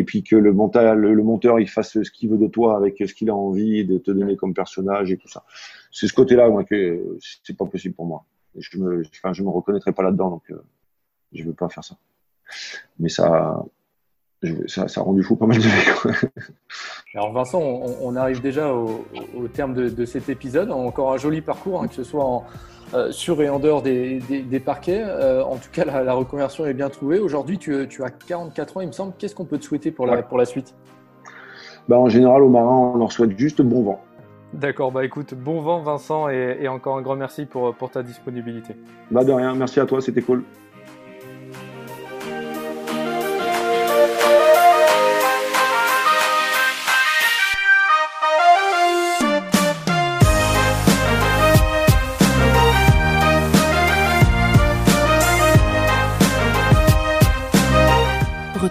[0.01, 3.28] et puis que le, monteur, il fasse ce qu'il veut de toi avec ce qu'il
[3.28, 5.44] a envie de te donner comme personnage et tout ça.
[5.92, 8.24] C'est ce côté-là moi que c'est pas possible pour moi.
[8.57, 10.64] Je me, enfin, je me reconnaîtrai pas là-dedans donc euh,
[11.34, 11.98] je veux pas faire ça.
[12.98, 13.62] Mais ça,
[14.66, 16.26] ça, ça, a rendu fou pas mal de vie.
[17.14, 19.05] Alors Vincent, on, arrive déjà au,
[19.53, 20.70] terme de, cet épisode.
[20.70, 22.45] Encore un joli parcours, hein, que ce soit en,
[22.95, 25.03] euh, sur et en dehors des, parquets.
[25.05, 27.18] Euh, en tout cas, la, reconversion est bien trouvée.
[27.18, 29.12] Aujourd'hui, tu, as 44 ans, il me semble.
[29.18, 30.74] Qu'est-ce qu'on peut te souhaiter pour la, pour la suite?
[31.88, 34.01] Bah, En général, aux marins, on leur souhaite juste bon vent.
[34.53, 38.74] D'accord, bah écoute, bon vent Vincent et, encore un grand merci pour, pour ta disponibilité.
[39.12, 40.43] Bah de rien, merci à toi, c'était cool.